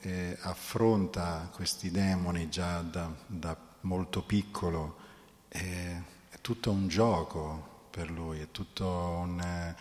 [0.00, 4.96] eh, affronta questi demoni già da, da molto piccolo,
[5.48, 9.74] eh, è tutto un gioco per lui, è tutto un, eh,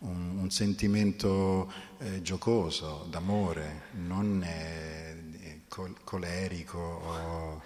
[0.00, 4.42] un, un sentimento eh, giocoso, d'amore, non
[5.68, 6.78] col- colerico.
[6.78, 7.62] O...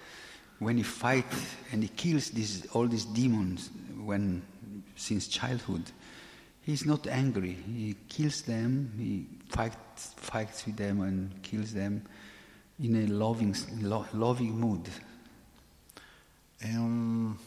[0.59, 3.69] When he fights and he kills these, all these demons
[4.03, 4.41] when,
[4.95, 5.91] since childhood,
[6.61, 7.53] he's not angry.
[7.53, 12.03] He kills them, he fights, fights with them and kills them
[12.81, 14.89] in a loving, lo, loving mood.
[16.61, 17.37] È, un,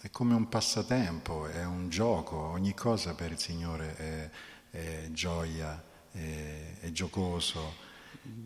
[0.00, 4.30] è, come un passatempo, è un gioco, ogni cosa per il Signore è,
[4.70, 7.74] è gioia, è, è giocoso,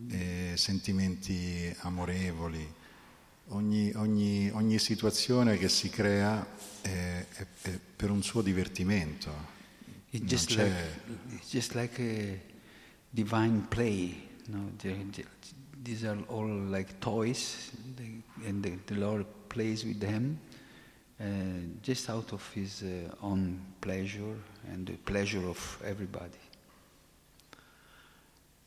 [0.09, 2.73] è sentimenti amorevoli.
[3.51, 6.45] Ogni, ogni, ogni, situazione che si crea
[6.81, 9.31] è, è, è per un suo divertimento.
[10.09, 10.73] It's just, like,
[11.29, 12.37] it's just like a
[13.09, 14.27] divine play.
[14.47, 14.69] Know,
[15.81, 17.71] these are all like toys,
[18.43, 20.37] and the, the Lord plays with them
[21.19, 21.25] uh,
[21.81, 24.35] just out of His uh, own pleasure
[24.71, 26.37] and the pleasure of everybody.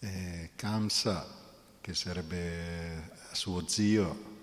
[0.01, 1.25] Eh, Kamsa,
[1.81, 4.41] che sarebbe suo zio,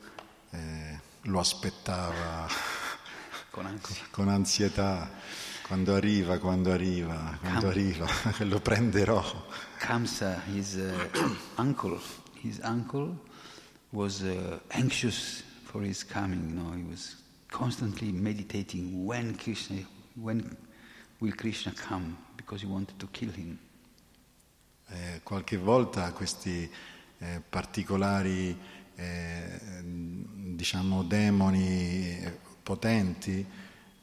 [0.51, 2.47] eh, lo aspettava
[3.51, 4.05] con, ansia.
[4.09, 5.11] con ansietà
[5.67, 8.07] quando arriva, quando arriva, quando Kam- arriva,
[8.45, 9.21] lo prenderò.
[9.79, 11.99] Kamsa, his uh, uncle,
[12.41, 13.15] his uncle
[13.91, 16.55] was uh, anxious for his coming.
[16.55, 17.15] Know, he was
[17.49, 19.77] constantly meditating when Krishna,
[20.15, 20.55] when
[21.19, 23.57] will Krishna come, because he wanted to kill him.
[24.91, 26.67] Eh, qualche volta questi
[27.19, 28.57] eh, particolari,
[28.95, 32.17] eh, diciamo, demoni
[32.63, 33.45] potenti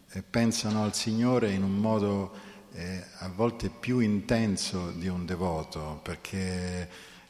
[0.08, 2.32] eh, pensano al Signore in un modo
[2.72, 6.88] eh, a volte più intenso di un devoto, perché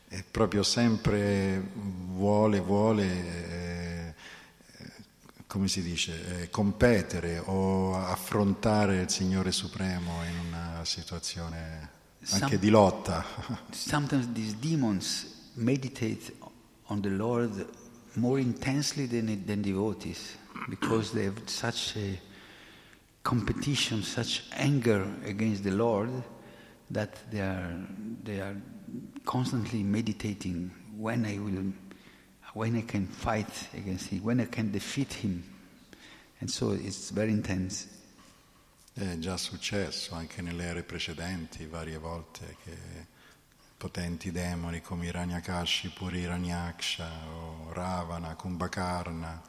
[0.08, 3.04] è proprio sempre vuole, vuole,
[4.05, 4.05] eh,
[5.56, 11.88] come si dice, eh, competere o affrontare il Signore Supremo in una situazione
[12.28, 13.24] anche Some, di lotta.
[13.70, 16.34] Sometimes these demons meditate
[16.88, 17.66] on the Lord
[18.16, 20.36] more intensely than, than devotees
[20.68, 22.20] because they have such a
[23.22, 26.10] competition, such anger against the Lord
[26.90, 27.74] that they are,
[28.22, 28.60] they are
[29.24, 31.72] constantly meditating when I will,
[32.56, 35.44] when I can fight against him, when I can defeat him.
[36.40, 37.86] And so it's very intense.
[38.94, 42.74] È già successo anche nelle ere precedenti varie volte che
[43.76, 49.42] potenti demoni come Iranyakashi, pure Iranyaksha o Ravana, Kumbhakarna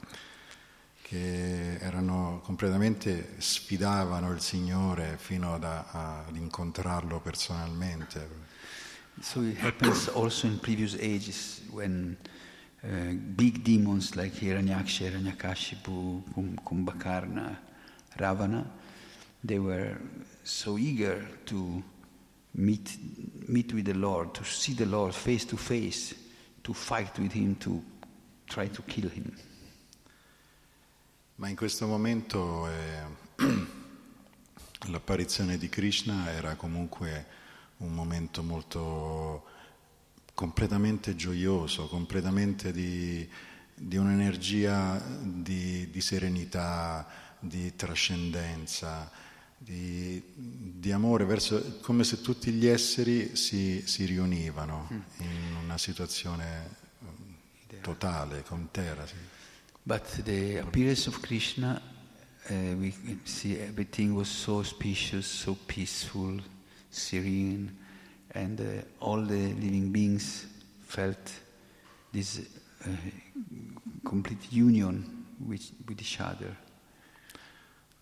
[1.01, 8.27] che erano completamente sfidavano il Signore fino ad, a, ad incontrarlo personalmente.
[9.21, 12.17] So it happens also in previous ages when
[12.88, 16.23] uh, big demons like Hiranyaksha, Hiranyakashipu,
[16.63, 17.57] Kumbhakarna,
[18.19, 18.65] Ravana,
[19.43, 19.97] they were
[20.43, 21.83] so eager to
[22.55, 22.97] meet,
[23.47, 26.13] meet with the Lord, to see the Lord face to face,
[26.63, 27.83] to fight with Him, to
[28.47, 29.31] try to kill Him.
[31.35, 33.03] Ma in questo momento eh,
[34.89, 37.27] l'apparizione di Krishna era comunque
[37.77, 39.43] un momento molto
[40.38, 43.27] completamente gioioso, completamente di,
[43.73, 47.07] di un'energia di, di, serenità,
[47.39, 49.09] di trascendenza,
[49.57, 54.99] di, di, amore, verso, come se tutti gli esseri si, si riunivano mm.
[55.21, 56.69] in una situazione
[57.81, 59.07] totale, intera.
[59.07, 59.15] Sì.
[59.81, 61.81] But the appearance of Krishna,
[62.47, 66.39] uh, we see everything was so spacious, so peaceful,
[66.89, 67.85] serene,
[68.34, 70.47] and uh, all the living beings
[70.86, 71.32] felt
[72.11, 72.41] this
[72.86, 72.89] uh,
[74.03, 76.55] complete union with, with each other.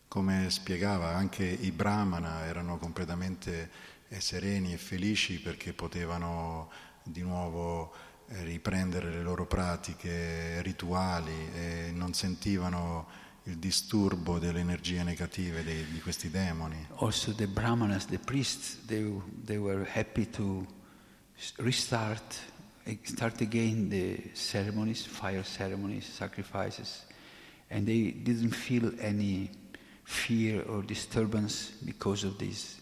[0.08, 3.70] Come spiegava, anche i brahmana erano completamente
[4.08, 6.70] eh, sereni e felici perché potevano
[7.04, 7.94] di nuovo
[8.28, 13.08] eh, riprendere le loro pratiche rituali e non sentivano
[13.48, 16.88] il disturbo delle energie negative dei, di questi demoni.
[16.96, 19.04] Also the brahmanas, the priests, they,
[19.44, 20.66] they were happy to
[21.58, 22.40] restart,
[23.04, 27.06] start again the ceremonies, fire ceremonies, sacrifices,
[27.70, 29.50] and they didn't feel any
[30.04, 32.80] fear or disturbance because of these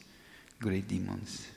[0.59, 1.51] great demons.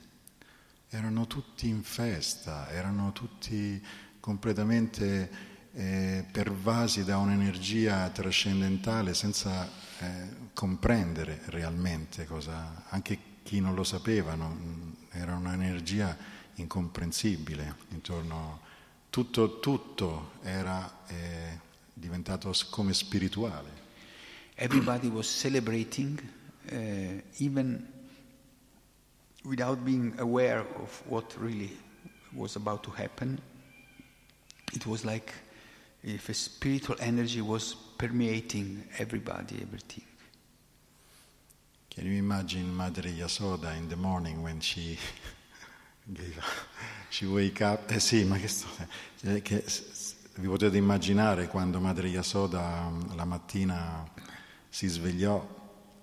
[0.91, 3.81] Erano tutti in festa, erano tutti
[4.19, 9.69] completamente eh, pervasi da un'energia trascendentale senza
[9.99, 16.17] eh, comprendere realmente cosa, anche chi non lo sapeva, non, era un'energia
[16.55, 18.61] incomprensibile intorno,
[19.11, 21.61] tutto, tutto era eh,
[21.93, 23.85] diventato come spirituale.
[24.55, 26.19] Everybody was celebrating,
[26.73, 27.87] uh, even
[29.45, 31.79] without being aware of what really
[32.33, 33.39] was about to happen.
[34.73, 35.31] It was like
[36.07, 40.05] if spiritual energy was permeating everybody, everything.
[41.91, 44.99] Can you imagine Madre Yasoda in the morning when she
[46.13, 46.39] gave,
[47.11, 47.91] she wake up?
[47.91, 48.69] Eh sì, ma che sto...
[49.23, 49.65] eh, che,
[50.37, 54.07] vi potete immaginare quando Madre Yasoda la mattina
[54.69, 55.45] si svegliò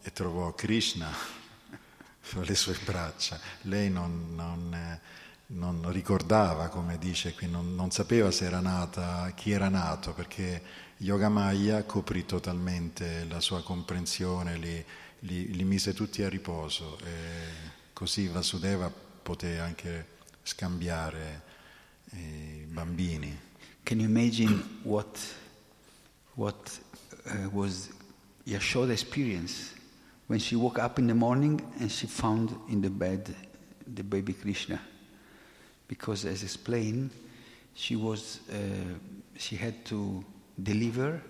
[0.01, 1.07] e trovò Krishna
[2.19, 3.39] fra le sue braccia.
[3.61, 4.99] Lei non, non, eh,
[5.47, 10.61] non ricordava, come dice qui, non, non, sapeva se era nata, chi era nato, perché
[10.97, 14.83] Yogamaya coprì totalmente la sua comprensione, li,
[15.19, 18.91] li, li mise tutti a riposo e così Vasudeva
[19.21, 20.07] poté anche
[20.43, 21.41] scambiare
[22.13, 23.37] i bambini.
[23.83, 25.19] Can you imagine what,
[26.35, 26.79] what
[27.25, 27.89] uh, was
[28.45, 29.73] Yashoda experience
[30.27, 33.35] when she woke up in the morning and she found in the bed
[33.85, 34.79] the baby Krishna?
[35.87, 37.11] Because, as explained,
[37.73, 38.55] she was uh,
[39.37, 40.23] she had to
[40.61, 41.21] deliver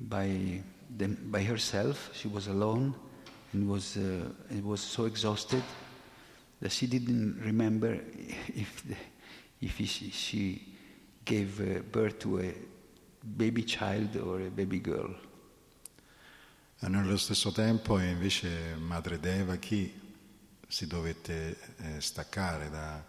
[0.00, 0.60] by
[0.96, 2.10] the, by herself.
[2.14, 2.94] She was alone
[3.52, 5.62] and was uh, and was so exhausted
[6.60, 7.92] that she didn't remember
[8.54, 8.96] if the,
[9.60, 10.74] if she, she
[11.24, 12.54] gave uh, birth to a
[13.36, 15.14] baby child or a baby girl.
[16.80, 20.02] E nello stesso tempo invece Madre Devaki
[20.68, 23.02] si dovette eh, staccare da,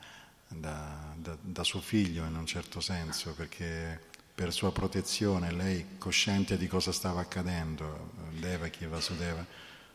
[0.48, 4.00] da, da, da, suo figlio in un certo senso perché
[4.34, 9.46] per sua protezione lei cosciente di cosa stava accadendo, Devaki e Vasudeva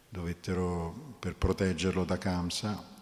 [0.09, 2.99] dovettero per proteggerlo da Kamsa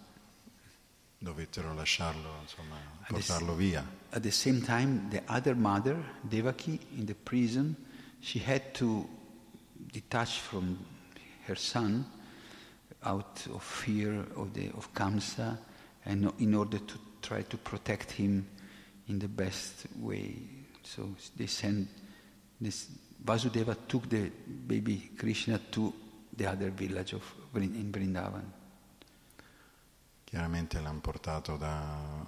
[1.18, 2.76] dovettero lasciarlo, insomma,
[3.06, 3.84] portarlo via.
[4.10, 7.74] At the same time, the other mother, Devaki, in the prison,
[8.20, 9.08] she had to
[9.92, 10.78] detach from
[11.46, 12.06] her son
[13.02, 15.58] out of fear of, the, of Kamsa
[16.04, 18.46] and in order to try to protect him
[19.06, 20.34] in the best way.
[20.82, 21.88] So they sent
[22.60, 22.88] this,
[23.24, 25.92] Vasudeva took the baby Krishna to
[26.34, 27.22] the other village of,
[27.54, 28.52] in Vrindavan.
[30.24, 32.24] Chiaramente l'hanno portato da,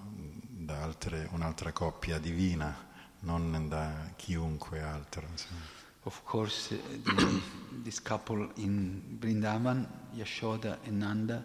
[0.49, 2.75] da altre, un'altra coppia divina,
[3.21, 5.29] non da chiunque altro.
[6.05, 7.43] Of course, uh, the,
[7.83, 11.45] this couple in Vrindavan, Yashoda and Nanda,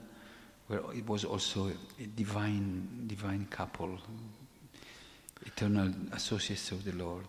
[0.68, 4.00] where it was also a divine, divine couple,
[5.46, 7.28] eternal associates of the Lord.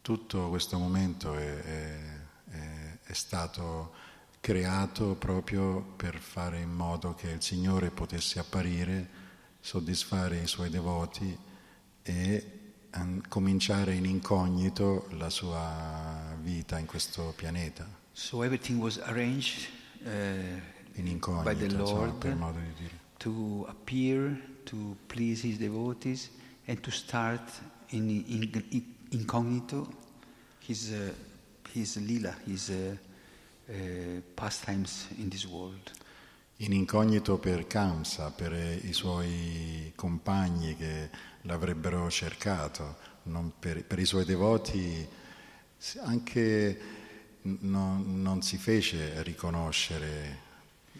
[0.00, 1.60] Tutto questo momento è,
[2.50, 3.92] è, è, stato
[4.40, 9.08] creato proprio per fare in modo che il Signore potesse apparire,
[9.60, 11.36] soddisfare i suoi devoti
[12.02, 12.50] e
[13.28, 17.86] cominciare in incognito la sua vita in questo pianeta.
[18.12, 19.68] So everything was arranged
[20.04, 20.60] uh,
[20.96, 23.04] in incognito, by the Lord insomma, per modo di dire.
[23.18, 26.30] to appear, to please his devotees
[26.66, 27.40] and to start
[27.90, 29.88] in, in, in incognito
[30.60, 31.12] his, uh,
[31.72, 32.96] his lila, his uh,
[33.68, 35.92] uh, pastimes in this world.
[36.60, 41.10] In incognito per Kamsa, per i suoi compagni che
[41.42, 42.96] l'avrebbero cercato,
[43.58, 45.06] per, per, i suoi devoti
[46.04, 46.80] anche
[47.42, 50.44] non, non si fece riconoscere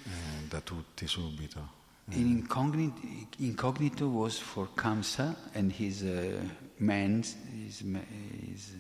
[0.07, 1.75] eh, da tutti subito.
[2.11, 3.01] In incognito,
[3.39, 6.41] incognito, was for Kamsa and his uh,
[6.79, 8.77] men, his, his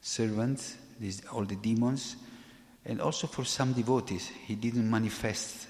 [0.00, 2.16] servants, these, all the demons,
[2.84, 4.30] and also for some devotees.
[4.46, 5.66] He didn't manifest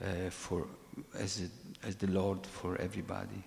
[0.00, 0.68] uh, for,
[1.14, 3.42] as a, as the Lord for everybody.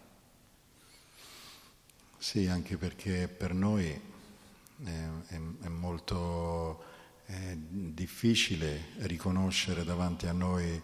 [2.18, 4.00] Sì, anche perché per noi è,
[5.28, 6.84] è, è molto
[7.32, 10.82] è difficile riconoscere davanti a noi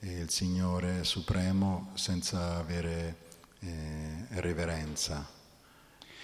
[0.00, 3.16] il Signore Supremo senza avere
[3.58, 5.28] eh, reverenza.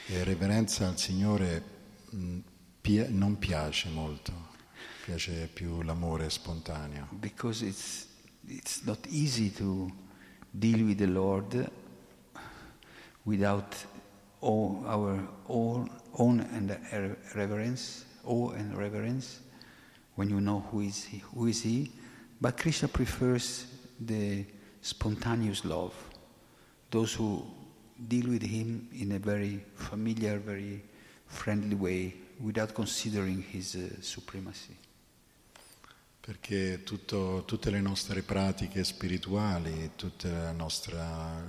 [0.07, 1.63] E reverenza al Signore
[2.11, 2.39] mh,
[2.81, 4.33] pi- non piace molto,
[5.05, 7.09] piace più l'amore spontaneo.
[7.11, 9.91] Because it's, not easy to
[10.51, 11.69] deal with the Lord
[13.25, 13.75] without
[14.39, 16.79] all our own, own and
[17.33, 19.43] reverence, awe and reverence,
[20.15, 21.91] when you know who is he, who is he.
[22.41, 23.67] But Krishna prefers
[23.99, 24.45] the
[24.81, 25.95] spontaneous love,
[26.91, 27.45] those who
[27.97, 30.83] deal with him in a very familiar, very
[31.27, 34.77] friendly way, without considering his uh, supremacy.
[36.21, 40.55] Perché tutto, tutte le nostre pratiche spirituali, tutto il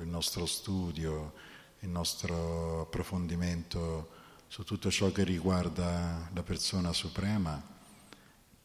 [0.06, 1.34] nostro studio,
[1.80, 4.10] il nostro approfondimento
[4.48, 7.75] su tutto ciò che riguarda la persona suprema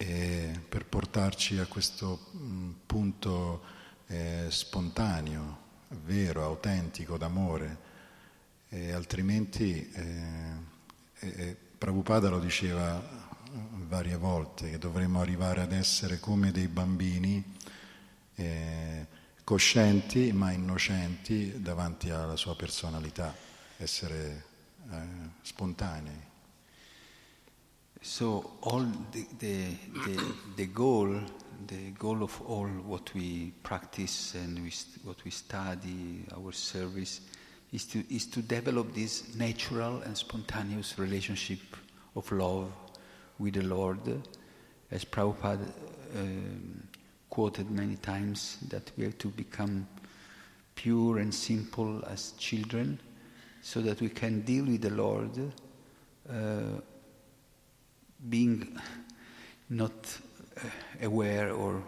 [0.02, 3.62] e per portarci a questo mm, punto
[4.06, 7.88] eh, spontaneo, vero, autentico d'amore.
[8.70, 10.52] E altrimenti, eh,
[11.18, 13.28] eh, Prabhupada lo diceva
[13.88, 17.44] varie volte, che dovremmo arrivare ad essere come dei bambini
[18.36, 19.06] eh,
[19.44, 23.34] coscienti ma innocenti davanti alla sua personalità,
[23.76, 24.44] essere
[24.90, 24.96] eh,
[25.42, 26.28] spontanei.
[28.02, 29.64] So all the, the,
[30.06, 31.20] the, the, goal,
[31.66, 34.72] the goal of all what we practice and we,
[35.04, 37.20] what we study, our service,
[37.72, 41.60] is to, is to develop this natural and spontaneous relationship
[42.16, 42.72] of love
[43.38, 44.00] with the Lord,
[44.90, 45.66] as Prabhupada
[46.16, 46.82] um,
[47.28, 49.86] quoted many times, that we have to become
[50.74, 52.98] pure and simple as children
[53.60, 55.52] so that we can deal with the Lord
[56.28, 56.80] uh,
[58.28, 58.78] being
[59.68, 60.20] not
[60.56, 61.82] uh, aware or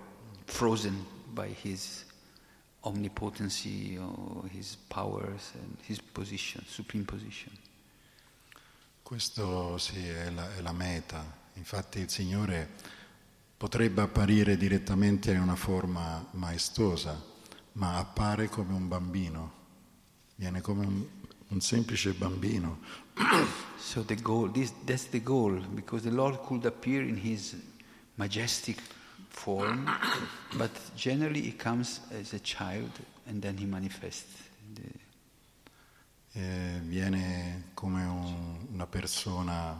[0.46, 1.04] frozen
[1.34, 2.04] by his
[2.84, 7.52] omnipotency or his powers and his position, supreme position.
[9.02, 11.40] Questo sì è la, è la meta.
[11.54, 12.68] Infatti il Signore
[13.56, 17.22] potrebbe apparire direttamente in una forma maestosa,
[17.72, 19.52] ma appare come un bambino,
[20.36, 21.06] viene come un,
[21.48, 22.80] un semplice bambino.
[23.78, 27.54] so the goal, this, that's the goal, because the Lord could appear in his
[28.16, 28.78] majestic
[29.28, 29.90] form,
[30.56, 32.90] but generally he comes as a child
[33.26, 34.50] and then he manifests.
[36.34, 39.78] Eh, viene come un, una persona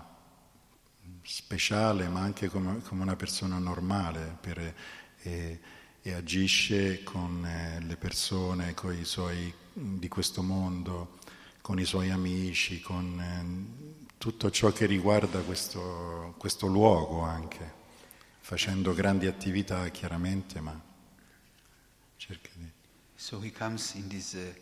[1.23, 4.75] speciale, ma anche come, come una persona normale per,
[5.23, 5.61] e,
[6.03, 11.21] e, agisce con eh, le persone, con i suoi di questo mondo
[11.63, 17.73] con i suoi amici, con eh, tutto ciò che riguarda questo, questo luogo anche,
[18.41, 20.79] facendo grandi attività chiaramente, ma
[22.17, 22.69] cerca di...
[23.15, 24.53] So he comes in this uh,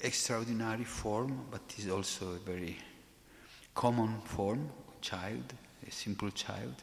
[0.00, 2.76] extraordinary form, but is also a very
[3.72, 5.54] common form, child,
[5.86, 6.82] a simple child,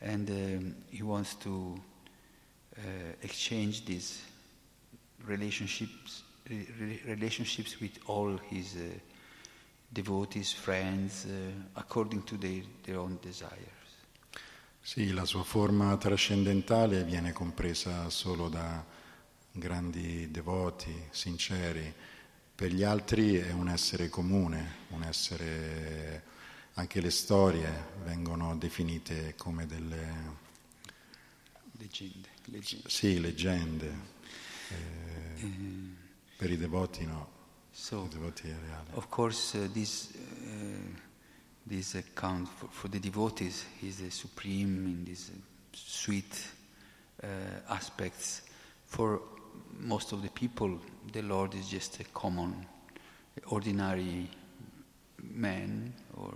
[0.00, 1.78] and um, he wants to
[2.78, 2.80] uh,
[3.20, 4.22] exchange these
[5.26, 6.22] relationships
[7.04, 8.98] relationships with all his uh,
[9.88, 13.74] devotees, friends, uh, according to their, their own desires.
[14.80, 18.84] Sì, la sua forma trascendentale viene compresa solo da
[19.50, 21.92] grandi devoti, sinceri.
[22.54, 26.34] Per gli altri è un essere comune, un essere...
[26.78, 30.44] Anche le storie vengono definite come delle...
[31.72, 32.28] Leggende.
[32.44, 32.88] leggende.
[32.88, 33.98] Sì, leggende.
[34.68, 35.95] Eh, mm.
[36.36, 37.34] Per i devoti no.
[37.70, 38.54] So, I devoti è.
[38.92, 40.94] Of course, uh, this, uh,
[41.62, 45.32] this account for, for, the devotees is the supreme in these
[45.72, 46.52] sweet
[47.22, 47.26] uh,
[47.68, 48.42] aspects.
[48.84, 49.20] For
[49.78, 50.78] most of the people,
[51.10, 52.66] the Lord is just a common,
[53.46, 54.28] ordinary
[55.22, 56.34] man or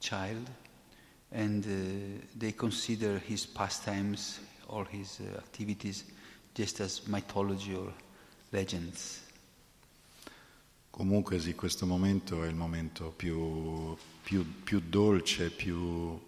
[0.00, 0.48] child,
[1.32, 6.04] and uh, they consider his pastimes, all his uh, activities,
[6.54, 7.92] just as mythology or
[8.50, 9.25] legends.
[10.96, 16.18] Comunque sì, questo momento è il momento più, più, più dolce, più,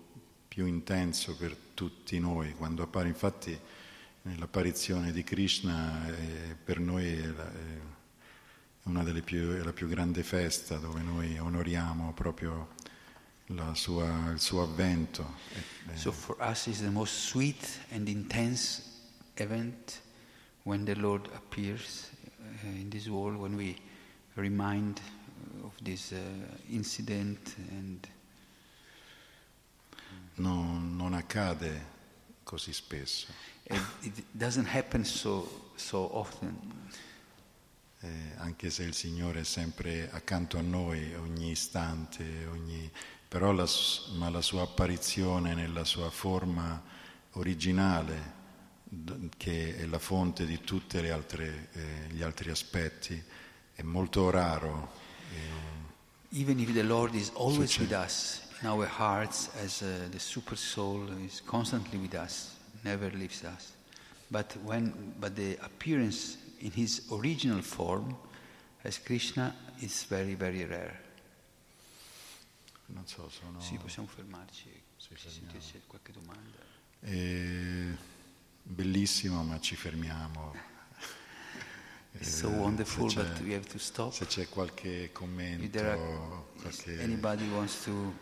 [0.47, 2.53] più, intenso per tutti noi.
[2.53, 3.59] Quando appare, infatti,
[4.37, 7.81] l'apparizione di Krishna è, per noi è, la, è
[8.83, 12.75] una delle più, è la più grande festa dove noi onoriamo proprio
[13.73, 15.35] sua, il suo avvento.
[15.95, 18.83] So for us is the most sweet and intense
[19.37, 20.03] event
[20.65, 23.75] when the Lord appears uh, in this world when we
[24.39, 25.01] remind
[25.63, 26.17] of this uh,
[26.69, 28.07] incident and
[30.37, 31.97] non, non accade
[32.45, 33.27] così spesso.
[34.03, 36.57] it doesn't happen so, so often.
[38.01, 42.91] Eh, anche se il Signore è sempre accanto a noi ogni istante, ogni...
[43.27, 43.67] però la,
[44.15, 46.81] ma la sua apparizione nella sua forma
[47.33, 48.37] originale,
[49.37, 53.23] che è la fonte di tutti eh, gli altri aspetti,
[53.79, 54.91] è molto raro.
[55.33, 57.95] Eh, Even if the Lord is always succede.
[57.95, 63.09] with us in our hearts as uh, the super soul is constantly with us, never
[63.13, 63.73] leaves us.
[64.27, 68.17] But when but the appearance in his original form
[68.83, 71.07] as Krishna is very very rare.
[72.87, 73.61] Non so, sono...
[73.61, 76.59] Sì, possiamo fermarci sì, se c'è qualche domanda.
[76.99, 77.97] È
[78.63, 80.78] bellissimo, ma ci fermiamo.
[82.21, 84.13] So wonderful, but we have to stop.
[84.13, 85.99] Se c'è qualche commento, are,
[86.61, 87.01] qualche...
[87.01, 88.13] anybody wants to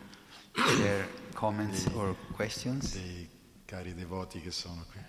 [0.53, 2.93] share comments dei, or questions?
[2.93, 3.29] Dei
[3.65, 4.99] cari devoti che sono qui.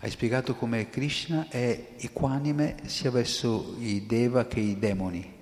[0.00, 5.37] Hai spiegato come Krishna è equanime sia verso i Deva che i demoni.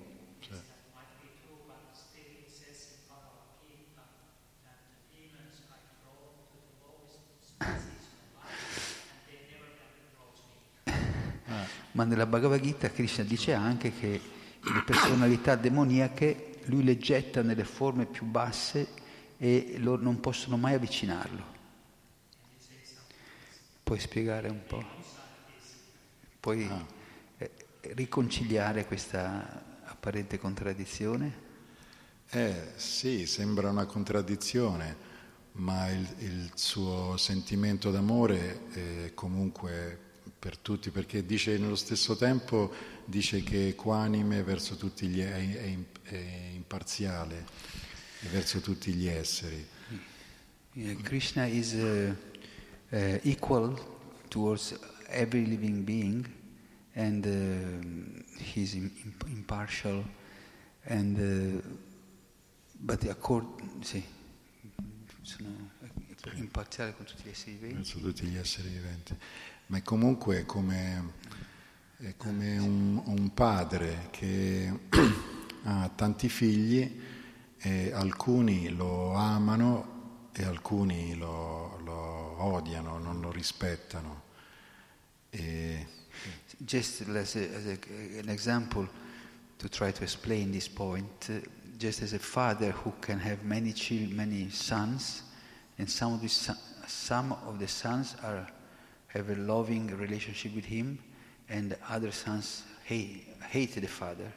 [11.97, 14.21] Ma nella Bhagavad Gita Krishna dice anche che
[14.61, 18.87] le personalità demoniache lui le getta nelle forme più basse
[19.35, 21.55] e loro non possono mai avvicinarlo.
[23.81, 24.85] Puoi spiegare un po'?
[26.39, 26.85] Puoi ah.
[27.39, 27.51] Eh,
[27.93, 31.45] riconciliare questa apparente contraddizione?
[32.29, 34.95] Eh sì, sembra una contraddizione,
[35.53, 40.05] ma il, il suo sentimento d'amore è comunque
[40.47, 42.73] per tutti, perché dice nello stesso tempo
[43.03, 47.45] dice che è equanime verso tutti gli è, è, è imparziale
[48.31, 49.67] verso tutti gli esseri.
[50.71, 52.15] Yeah, Krishna is uh,
[52.91, 53.77] uh, equal
[54.29, 54.73] towards
[55.07, 56.25] every living being
[56.93, 58.73] and uh, he's
[59.25, 60.05] impartial
[60.85, 61.61] and uh,
[62.79, 64.01] but accord, sì,
[65.23, 65.71] sono
[66.35, 67.75] imparziale con tutti gli esseri viventi.
[67.75, 69.15] Verso tutti gli esseri viventi
[69.67, 71.13] ma è comunque come,
[71.97, 74.71] è come un, un, padre che
[75.63, 77.01] ha tanti figli
[77.57, 84.23] e alcuni lo amano e alcuni lo, lo odiano, non lo rispettano.
[85.29, 85.85] E,
[86.59, 88.87] just as, a, as a, an example
[89.57, 91.29] to try to explain this point,
[91.77, 95.23] just as a father who can have many children, many sons,
[95.77, 96.51] and some of, these,
[96.87, 98.47] some of the sons are
[99.13, 100.97] have a loving relationship with him
[101.49, 104.31] and other sons hate, hate the father.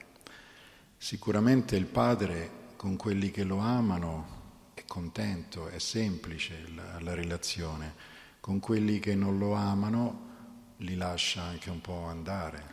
[0.97, 4.39] Sicuramente il padre con quelli che lo amano
[4.75, 7.95] è contento, è semplice la, la relazione,
[8.41, 10.29] con quelli che non lo amano
[10.79, 12.65] li lascia anche un po' andare,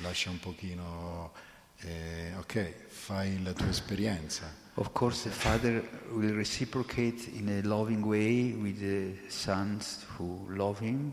[0.00, 1.32] lascia un pochino,
[1.80, 4.60] eh, ok, fai la tua esperienza.
[4.74, 5.82] Of course, the father
[6.12, 11.12] will reciprocate in a loving way with the sons who love him,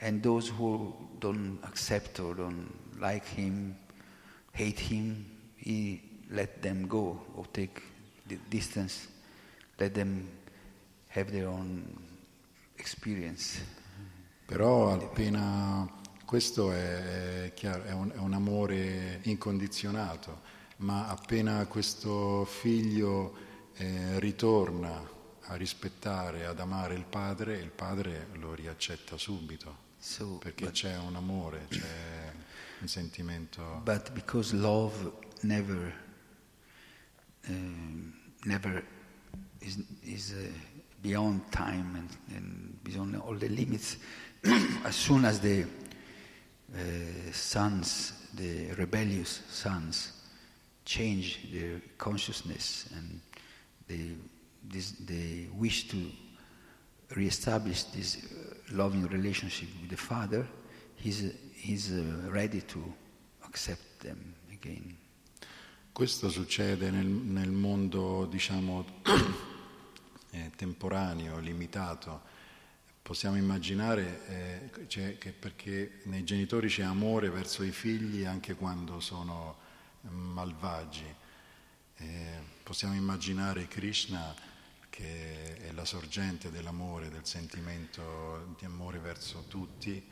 [0.00, 3.76] and those who don't accept or don't like him,
[4.52, 5.24] hate him,
[5.56, 7.82] he let them go or take
[8.26, 9.08] the distance,
[9.78, 10.28] let them
[11.08, 11.84] have their own
[12.76, 13.60] experience.
[14.46, 15.86] Però appena
[16.24, 20.40] questo è, chiaro, è, un, è un amore incondizionato,
[20.78, 23.34] ma appena questo figlio
[23.74, 29.87] eh, ritorna a rispettare, ad amare il padre, il padre lo riaccetta subito.
[30.00, 32.32] So, perché c'è un amore, c'è
[32.80, 33.80] un sentimento.
[33.82, 35.92] But because love never,
[37.48, 38.84] um, never
[39.60, 40.50] is, is uh,
[41.02, 43.96] beyond time and, and, beyond all the limits,
[44.84, 45.64] as soon as the
[46.74, 50.12] uh, sons, the rebellious sons,
[50.84, 53.20] change their consciousness and
[53.88, 54.12] they,
[54.62, 55.96] this, they wish to
[57.14, 60.46] reestablish this uh, loving relationship with the Father,
[60.96, 62.82] he's, he's uh, ready to
[63.44, 64.96] accept them again.
[65.92, 68.84] Questo succede nel, nel mondo, diciamo,
[70.30, 72.36] eh, temporaneo, limitato.
[73.02, 79.00] Possiamo immaginare eh, cioè, che perché nei genitori c'è amore verso i figli anche quando
[79.00, 79.56] sono
[80.02, 81.06] malvagi.
[81.96, 84.32] Eh, possiamo immaginare Krishna
[84.98, 90.04] che è la sorgente dell'amore, del sentimento di amore verso tutti,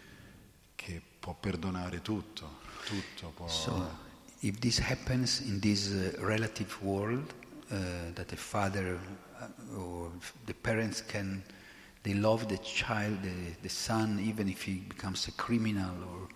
[0.77, 3.49] che può perdonare tutto, tutto può...
[3.49, 3.99] So,
[4.41, 7.35] if this happens in this uh, relative world,
[7.71, 8.97] uh, that a father
[9.41, 10.13] uh, or
[10.45, 11.43] the parents can,
[12.03, 16.29] they love the child, the, the son, even if he becomes a criminal or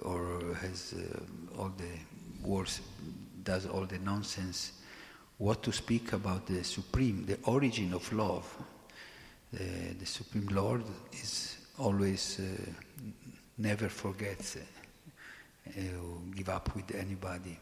[0.00, 2.80] or has uh, all the words,
[3.44, 4.72] does all the nonsense.
[5.42, 8.46] What to speak about the supreme, the origin of love?
[9.52, 12.70] The, the supreme Lord is always uh,
[13.58, 15.70] never forgets uh,
[16.32, 17.58] give up with anybody.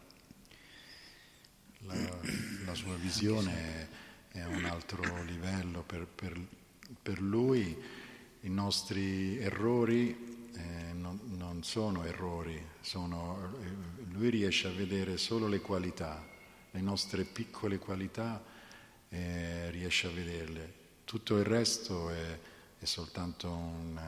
[1.87, 1.95] La,
[2.66, 3.89] la sua visione
[4.28, 6.39] è a un altro livello per, per,
[7.03, 7.74] per lui,
[8.43, 15.49] i nostri errori eh, non, non, sono errori, sono, eh, lui riesce a vedere solo
[15.49, 16.30] le qualità,
[16.70, 18.42] le nostre piccole qualità
[19.08, 22.38] eh, riesce a vederle, tutto il resto è,
[22.78, 23.98] è soltanto un,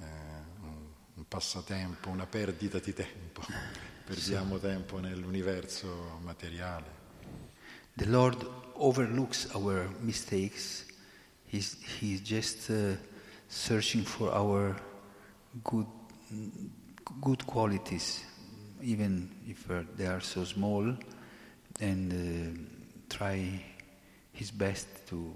[0.00, 0.04] eh,
[1.14, 3.42] un, passatempo, una perdita di tempo,
[4.04, 7.04] perdiamo tempo nell'universo materiale.
[7.94, 10.86] The Lord overlooks our mistakes,
[11.46, 12.96] He's, he's just uh,
[13.48, 14.76] searching for our
[15.62, 15.86] good,
[17.20, 18.24] good qualities,
[18.82, 20.94] even if uh, they are so small,
[21.80, 23.62] and uh, try
[24.32, 25.32] his best to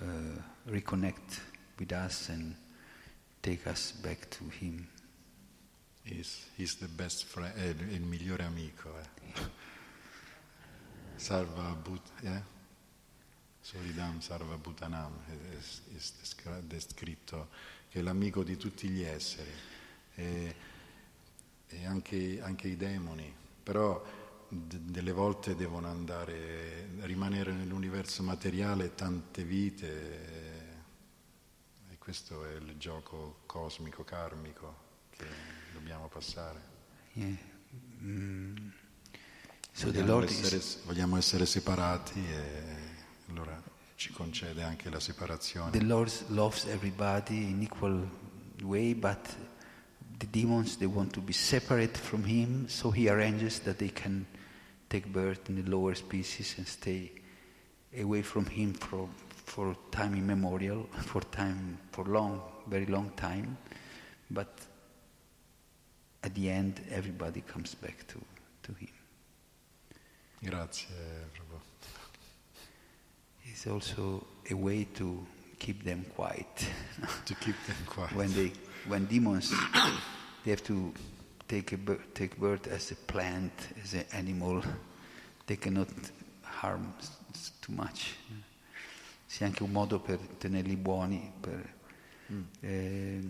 [0.00, 0.04] uh,
[0.68, 1.40] reconnect
[1.78, 2.54] with us and
[3.42, 4.88] take us back to him.
[6.04, 8.90] He's, he's the best friend, è il migliore amico.
[8.98, 9.40] Eh.
[11.16, 12.56] Sarva Bhut, eh?
[13.60, 15.32] Solidam Sarva Bhutanam è,
[16.48, 17.48] è descritto
[17.90, 19.50] che è l'amico di tutti gli esseri
[20.14, 20.54] e,
[21.66, 23.30] e anche, anche, i demoni,
[23.62, 24.02] però
[24.48, 30.70] d- delle volte devono andare, rimanere nell'universo materiale tante vite
[31.90, 34.76] e questo è il gioco cosmico, karmico
[35.10, 35.26] che
[35.72, 36.60] dobbiamo passare.
[37.12, 37.36] Yeah.
[38.02, 38.68] Mm.
[39.72, 40.82] So vogliamo, essere, is...
[40.84, 42.66] vogliamo essere separati e
[43.28, 43.62] allora
[43.94, 45.70] ci concede anche la separazione.
[45.70, 48.08] The Lord loves everybody in equal
[48.62, 49.36] way, but
[50.18, 54.26] the demons they want to be separate from him, so he arranges that they can
[54.88, 57.12] take birth in the lower species and stay
[57.98, 59.08] away from him for
[59.44, 63.56] for time immemorial, for time for long, very long time.
[64.30, 64.48] But
[66.22, 68.20] at the end everybody comes back to,
[68.62, 68.88] to him.
[70.44, 70.86] Grazie,
[71.34, 71.60] Prabhu
[73.52, 75.26] is also a way to
[75.58, 76.68] keep them quiet.
[77.24, 78.14] to keep them quiet.
[78.14, 78.52] when they,
[78.86, 79.52] when demons,
[80.44, 80.92] they have to
[81.48, 84.62] take a take birth as a plant, as an animal.
[85.46, 85.88] They cannot
[86.42, 86.94] harm
[87.60, 88.14] too much.
[89.26, 91.74] Sia anche un modo per tenerli buoni, per,
[92.32, 92.42] mm.
[92.60, 93.20] eh,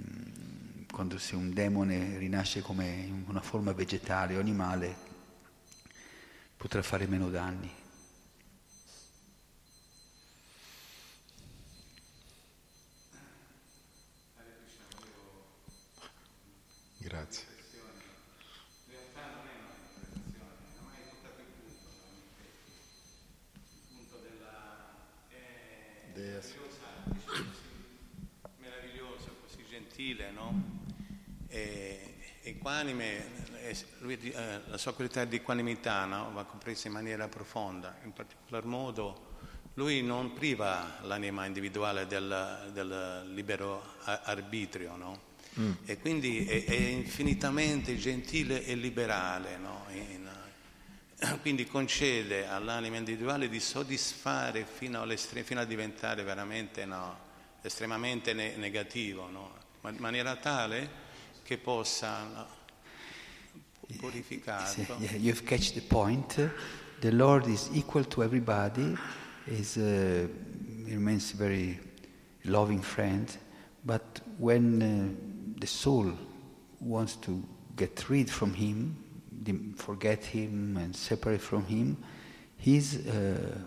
[0.92, 4.96] quando se un demone rinasce come una forma vegetale o animale,
[6.56, 7.70] potrà fare meno danni.
[16.98, 17.56] Grazie.
[28.58, 30.80] meraviglioso, così gentile, no?
[31.48, 32.16] E,
[32.88, 36.30] equanime, lui, eh, la sua qualità di equanimità no?
[36.32, 39.26] va compresa in maniera profonda, in particolar modo
[39.74, 45.26] lui non priva l'anima individuale del, del libero arbitrio, no?
[45.60, 45.72] Mm.
[45.84, 49.84] E quindi è, è, infinitamente gentile e liberale, no?
[49.90, 50.28] In,
[51.42, 57.18] quindi concede all'anima individuale di soddisfare fino, fino a diventare veramente no,
[57.62, 59.56] estremamente ne- negativo, no?
[59.82, 61.06] in maniera tale
[61.42, 62.46] che possa
[63.90, 65.00] no, purificarlo.
[65.00, 66.36] Yeah, you've catch the point.
[67.00, 68.96] The Lord is equal to everybody.
[69.46, 70.26] Is uh,
[70.86, 71.80] remains very
[72.44, 73.34] loving friend,
[73.84, 76.12] but when uh, the soul
[76.80, 77.42] wants to
[77.76, 78.96] get rid from him,
[79.76, 81.96] forget him and separate from him,
[82.56, 83.58] he's uh,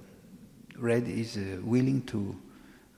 [0.78, 2.36] ready, is uh, willing to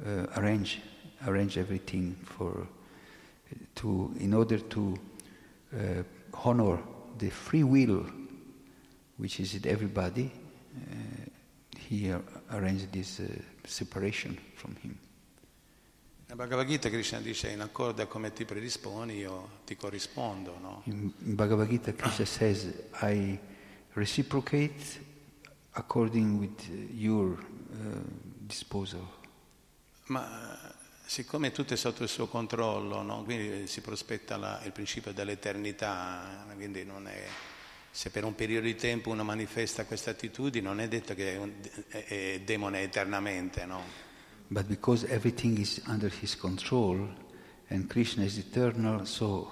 [0.05, 0.81] uh, arrange
[1.25, 2.67] arrange everything for
[3.75, 4.97] to in order to
[5.73, 6.03] uh,
[6.43, 6.79] honor
[7.17, 8.05] the free will
[9.17, 10.31] which is in everybody.
[10.75, 11.29] Uh,
[11.77, 12.13] he
[12.51, 13.27] arranged this uh,
[13.63, 14.97] separation from him.
[16.27, 20.57] Nella Bhagavad Gita Krishna dice in accordo a come ti predisponi io ti corrispondo.
[20.59, 20.81] No?
[20.85, 23.37] In, Bhagavad Gita Krishna says I
[23.93, 24.99] reciprocate
[25.73, 27.99] according with your uh,
[28.45, 29.07] disposal.
[30.07, 30.72] Ma
[31.05, 33.23] siccome tutto è sotto il suo controllo, no?
[33.23, 37.27] quindi si prospetta la, il principio dell'eternità, quindi è,
[37.91, 41.37] se per un periodo di tempo uno manifesta questa attitudine non è detto che è,
[41.37, 41.51] un,
[41.87, 43.65] è, è demone eternamente.
[43.65, 43.81] No?
[44.47, 47.07] But because everything is under his control
[47.69, 49.51] and Krishna is eternal, so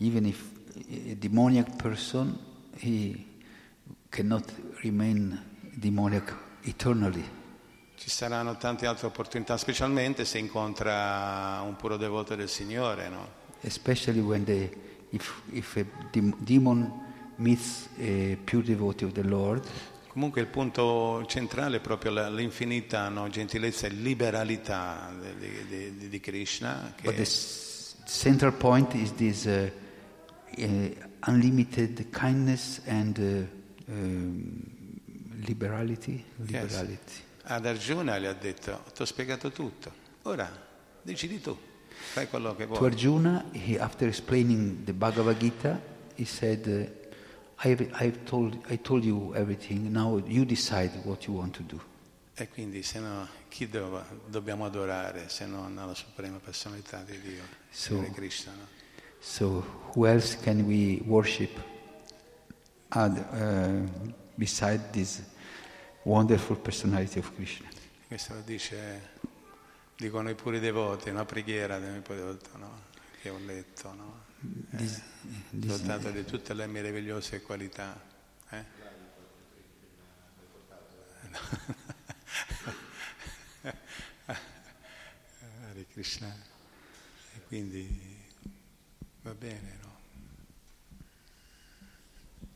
[0.00, 0.56] even if
[0.90, 2.38] a demoniac person,
[2.76, 3.26] he
[4.10, 4.44] cannot
[4.82, 5.38] remain
[5.78, 6.34] demoniac
[6.64, 7.24] eternally.
[7.98, 13.28] Ci saranno tante altre opportunità, specialmente se incontra un puro devoto del Signore, no?
[13.62, 14.70] Especially when the,
[15.10, 15.84] if, if a
[16.38, 17.06] demon
[17.38, 19.66] meets a pure devotee of the Lord.
[20.06, 26.94] Comunque il punto centrale è proprio l'infinita no, gentilezza e liberalità di, di, di Krishna.
[27.02, 27.26] But the
[28.06, 29.68] central point is this uh,
[30.56, 30.94] uh,
[31.26, 34.62] unlimited kindness and uh, um,
[35.44, 36.24] liberality.
[36.36, 36.98] liberality.
[37.02, 39.90] Yes ad Arjuna gli ha detto, ti ho spiegato tutto,
[40.22, 40.50] ora
[41.00, 41.56] decidi tu,
[41.88, 42.78] fai quello che vuoi.
[42.78, 45.80] To Arjuna, he, after explaining the Bhagavad Gita,
[46.16, 51.36] he said, uh, I've, I've told, I told you everything, now you decide what you
[51.36, 51.80] want to do.
[52.34, 57.42] E quindi se no, chi do, dobbiamo adorare se non la suprema personalità di Dio,
[57.70, 58.52] so, Krishna?
[58.52, 58.66] No?
[59.20, 59.64] So
[59.94, 61.50] who else can we worship
[62.88, 65.22] ad, uh, beside this
[66.08, 67.68] wonderful personality of Krishna.
[68.06, 69.10] Questo lo dice,
[69.94, 72.86] dicono i puri devoti, una preghiera del mio devoto, no?
[73.20, 74.24] che ho letto, no?
[74.70, 75.02] This,
[75.50, 78.00] this, dotato di tutte le meravigliose qualità.
[78.48, 78.64] Eh?
[84.24, 86.34] Hare Krishna.
[87.34, 88.24] E quindi
[89.20, 89.96] va bene, no?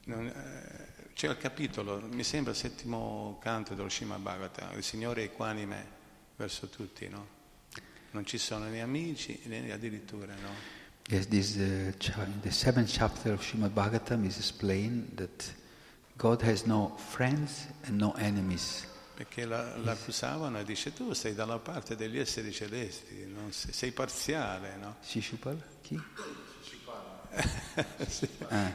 [0.05, 4.16] Non, eh, c'è il capitolo, mi sembra il settimo canto dello Shima
[4.74, 5.86] il Signore è equanime
[6.36, 7.40] verso tutti, no?
[8.10, 10.80] Non ci sono né amici né addirittura, no?
[11.09, 15.52] Yes, this, uh, in the seventh chapter of Srimad Bhagavatam is explained that
[16.16, 18.86] God has no friends and no enemies.
[19.14, 24.76] Perché la, l'accusavano e dice tu sei dalla parte degli esseri celesti, sei, sei, parziale,
[24.76, 24.97] no?
[25.01, 25.62] Shishupal?
[25.82, 26.01] Chi?
[28.51, 28.69] uh,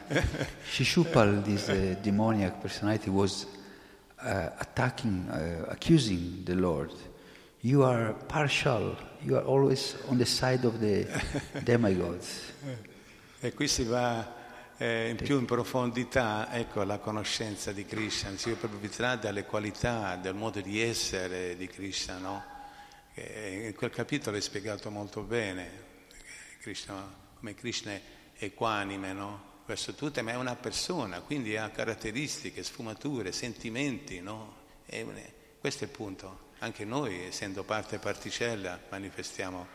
[0.70, 3.46] Shishupal, this uh, demoniac personality, was
[4.20, 6.92] uh, attacking, uh, accusing the Lord.
[7.60, 11.06] You are partial, you are always on the side of the
[11.64, 12.52] demigods.
[13.40, 14.34] E qui si va
[14.76, 19.44] eh, in più in profondità, ecco, la conoscenza di Krishna, si va proprio vitrare dalle
[19.44, 22.44] qualità, del modo di essere di Krishna, no?
[23.14, 25.68] E in quel capitolo è spiegato molto bene
[26.60, 26.94] Krishna,
[27.38, 28.00] come Krishna è
[28.38, 29.46] equanime no?
[29.66, 34.20] verso tutte, ma è una persona, quindi ha caratteristiche, sfumature, sentimenti.
[34.20, 34.54] No?
[34.86, 35.06] E
[35.60, 36.46] questo è il punto.
[36.60, 39.66] Anche noi, essendo parte particella, manifestiamo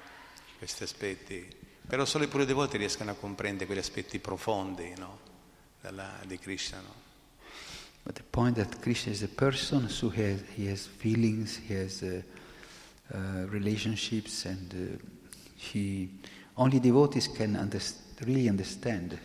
[0.58, 1.48] questi aspetti.
[1.86, 5.20] Però solo i puri devoti riescono a comprendere quegli aspetti profondi no?
[5.80, 6.80] Dalla, di Krishna.
[6.80, 7.02] No?
[8.04, 11.74] But the point that Krishna is a person, so he has, he has feelings, he
[11.76, 12.22] has uh,
[13.14, 15.06] uh, relationships, and uh,
[15.56, 16.10] he,
[16.58, 19.18] only devotees can understand really understand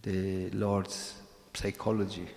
[0.00, 1.14] the Lord's
[1.52, 2.28] psychology.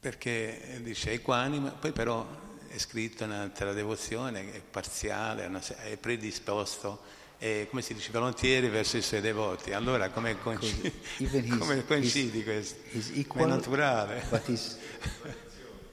[0.00, 2.26] Perché dice equanime, poi però
[2.68, 5.50] è scritto nella devozione, è parziale,
[5.84, 7.00] è predisposto,
[7.36, 9.72] è, come si dice, volontieri verso i suoi devoti.
[9.72, 12.80] Allora come coincidi, his, come coincidi his, questo?
[12.92, 14.22] His equal, è naturale.
[14.30, 14.78] But he's,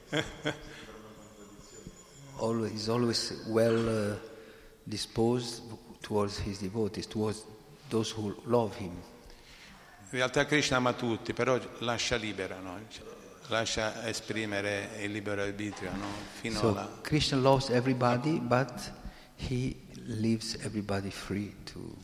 [2.37, 4.17] always, always well uh,
[4.83, 5.63] disposed
[6.01, 7.43] towards his devotees, towards
[7.89, 8.91] those who love him.
[10.09, 12.79] In realtà Krishna ama tutti, però lascia libera, no?
[13.47, 16.07] lascia esprimere il libero arbitrio no?
[16.39, 16.99] fino so, alla...
[17.01, 18.91] Krishna loves everybody, but
[19.35, 21.95] he leaves everybody free to,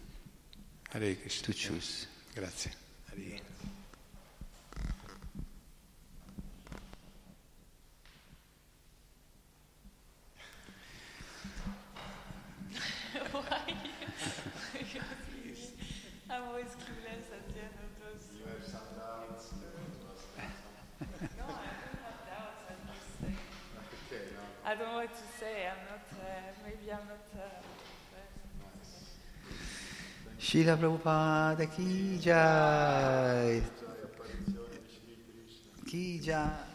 [0.92, 2.08] to choose.
[2.34, 2.72] Grazie.
[3.10, 3.42] Hare.
[24.66, 25.68] I don't know what to say.
[25.70, 26.26] I'm not, uh,
[26.66, 27.26] maybe I'm not.
[27.36, 27.62] Uh,
[30.54, 33.58] Srila Prabhupada ki jai.
[35.90, 36.73] Ki jai.